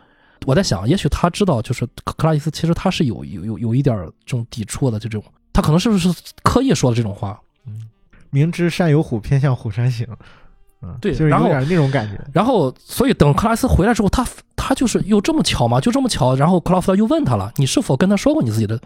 [0.45, 6.09] 我在想，也许他知道，就是克拉伊斯其实他是有有有有一点这种抵触的，就这种他可能是不是
[6.43, 7.39] 刻意说的这种话？
[7.65, 7.88] 嗯，
[8.29, 10.07] 明知山有虎，偏向虎山行。
[10.83, 12.23] 嗯，对，就是有点那种感觉。
[12.31, 14.23] 然后，所以等克拉斯回来之后，他
[14.55, 15.81] 他就是有这么巧吗？
[15.81, 16.35] 就这么巧？
[16.35, 18.79] 然后克劳福德又问他了：“你是否跟他说过你自己的？”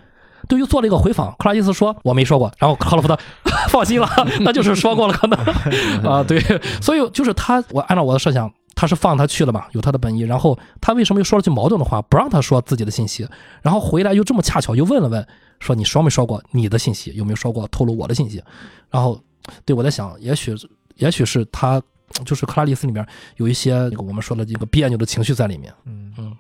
[0.48, 1.36] 对，又做了一个回访。
[1.38, 3.20] 克拉伊斯说：“我没说过。”然后克劳福德
[3.68, 5.38] 放心了， 那就是说过了，可能
[6.10, 6.40] 啊，对。
[6.82, 8.50] 所以就是他，我按照我的设想，
[8.82, 10.22] 他是放他去了嘛，有他的本意。
[10.22, 13.28] 然后他为什么又说了句矛盾的话，不让他说自己的信息？
[13.62, 15.24] 然后回来又这么恰巧又问了问，
[15.60, 17.14] 说你说没说过你的信息？
[17.14, 18.44] 有没有说过透露我的信息？
[18.90, 19.22] 然后，
[19.66, 20.56] 对我在想，也许，
[20.96, 21.80] 也许是他，
[22.26, 25.72] 就是克拉丽丝里面有一些我们说的这个别扭的情绪在里面。
[25.86, 26.36] 嗯嗯。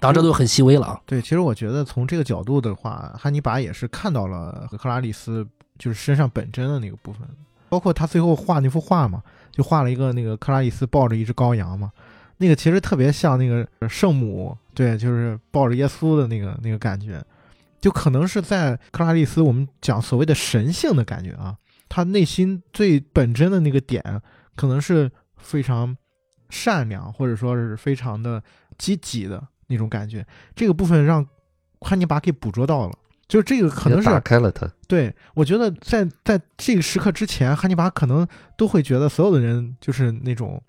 [0.00, 1.00] 当然，这都很细微了啊。
[1.04, 5.44] 对，其实我觉得从这个角度的话，汉尼拔也是看到了克拉丽丝
[5.80, 7.26] 就是身上本真的那个部分，
[7.68, 9.20] 包括他最后画那幅画嘛，
[9.52, 11.92] 就画了一个那个克拉丽丝抱着一只羔羊嘛，
[12.38, 17.24] 那个其实特别像那个圣母，对，就是抱着耶稣的那个那个感觉，
[17.80, 21.56] 就可能是在克拉丽丝我们讲所谓的神性的感觉啊，
[21.88, 24.02] 他内心最本真的那个点，
[24.56, 25.96] 可能是非常
[26.50, 28.42] 善良，或者说是非常的
[28.76, 29.48] 积极的。
[29.68, 31.26] 那种感觉，这个部分让
[31.80, 32.92] 汉尼拔给捕捉到了，
[33.32, 34.70] 就是这个可能是打开了他。
[34.86, 38.28] 对我觉得，在在这个时刻之前，汉尼拔可能
[38.58, 40.62] 都会觉得所有的人就是那种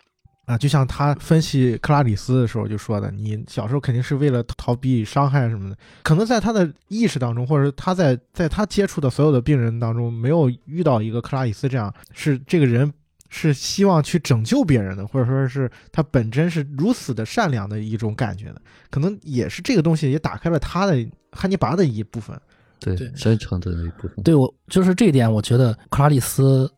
[0.46, 5.76] 啊，就像他分析克拉里斯的时候就说的，你小时候肯定是为了逃避伤害什么的。
[6.04, 12.94] 可能在他的意识当中，或者他在在他接触的所有的病人当中，没有遇到一个克拉里斯这样是这个人。
[13.36, 18.62] 是希望去拯救别人的，或者说是他本真是如此的善良的一种感觉的，
[18.92, 22.40] 可能也是这个东西也打开了他的汉尼拔的一部分，
[22.84, 24.24] 对真诚的一部分。
[24.24, 26.72] 对我就是这一点，我觉得克拉丽丝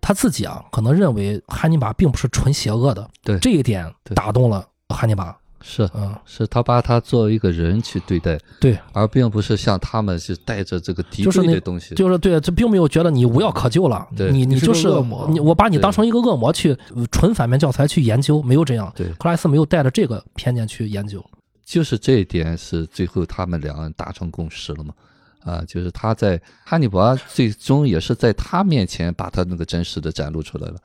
[0.00, 5.36] 他自己啊，可能认为汉尼拔并不是纯邪恶的，对这一点打动了汉尼拔。
[5.62, 16.74] 是，嗯，是他把他作为一个人去对待，对，而并不是像他们是带着这个敌对的东西，就是对，这并没有觉得你无药可救了，你你就是恶魔，你我把你当成一个恶魔去
[17.12, 21.22] 纯反面教材去研究，没有这样，对，克莱斯没有带着这个偏见去研究。
[21.62, 24.94] 就是这一点是最后他们两人达成共识了嘛？
[25.42, 30.76] 啊，就是他在汉尼拔最终也是在他面前把他那个真实的展露出来了，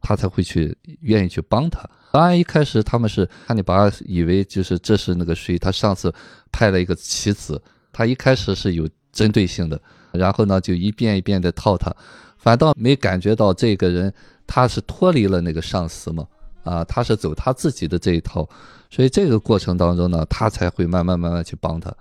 [0.00, 1.80] 他才会去愿意去帮他。
[2.12, 6.14] 当然一开始他们是汉尼拔以为就是这是那个谁，他上次
[6.52, 7.60] 派了一个棋子，
[7.92, 9.80] 他一开始是有针对性的，
[10.12, 11.92] 然后呢就一遍一遍的套他，
[12.38, 14.14] 反倒没感觉到这个人
[14.46, 16.24] 他是脱离了那个上司嘛，
[16.62, 18.48] 啊，他是走他自己的这一套，
[18.90, 21.92] 所以这个过程当中呢，他才会慢慢慢慢去帮他。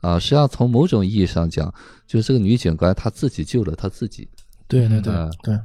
[0.00, 1.72] 啊，实际上从某种意义上讲，
[2.06, 4.28] 就是这个女警官她自己救了她自己。
[4.66, 5.58] 对对对嗯对，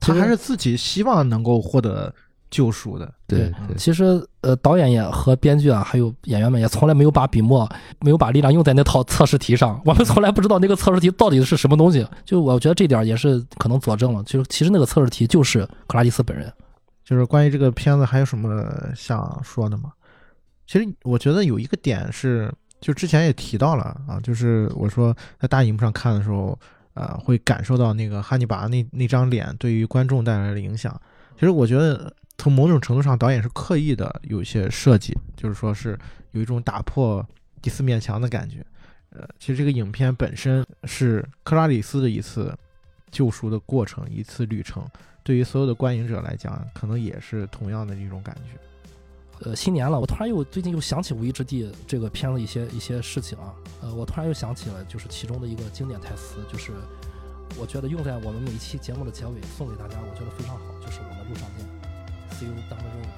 [0.00, 2.12] 她还是自己希望能够获得
[2.50, 3.12] 救赎的。
[3.26, 7.66] 对对对其实呃，导演也和编剧啊，还有演员们也从来没有把笔墨
[8.00, 12.06] 没有把力量用在那套测试题上， 我们从来不知道那个测试题到底是什么东西。
[12.24, 16.52] 就我觉得这点也是可能佐证了，就是其实那个测试题就是克拉蒂斯本人。
[17.04, 19.92] 就是关于这个片子还有什么想说的吗？
[20.66, 22.50] 其实我觉得有一个点是，
[22.82, 26.58] 就之前也提到了啊，就是我说在大荧幕上看的时候，
[26.94, 31.00] 呃，会感受到那个汉尼拔那那张脸对于观众带来的影响。
[31.34, 35.98] 其实我觉得从某种程度上，导演是刻意的有一些设计，就是说是
[36.32, 37.24] 有一种打破
[37.62, 38.66] 第四面墙的感觉。
[39.10, 42.52] 呃，其实这个影片本身是克拉里斯的一次
[43.10, 44.84] 救赎的过程，一次旅程。
[45.22, 48.58] 对于所有的观影者来讲，可能也是同样的一种感觉。
[49.44, 53.54] 呃，新年了，我突然又最近又想起《无依之地》这个片子一些一些事情啊。
[53.80, 56.72] 呃，我突然又想起了，就是其中的一个经典台词，就是
[57.58, 61.66] 我觉得用在我们每一期节目的结尾送给大家，我觉得非常好，就是我们路上见
[62.38, 63.08] ，See you down the road。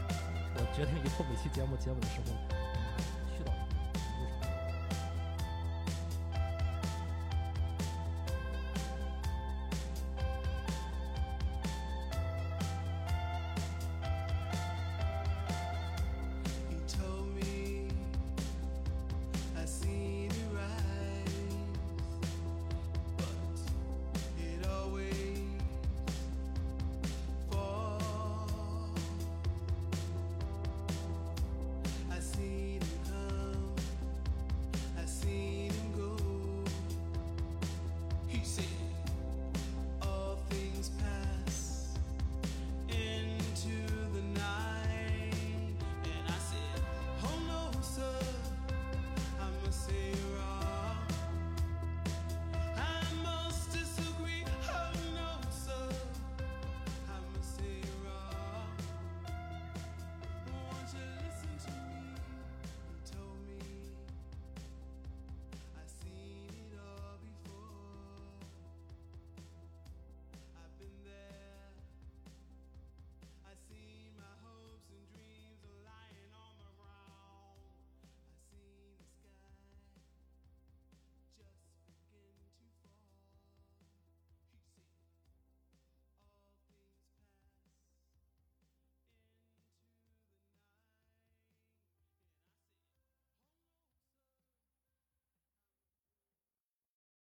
[0.57, 2.33] 我决定以后每期节目结尾的时候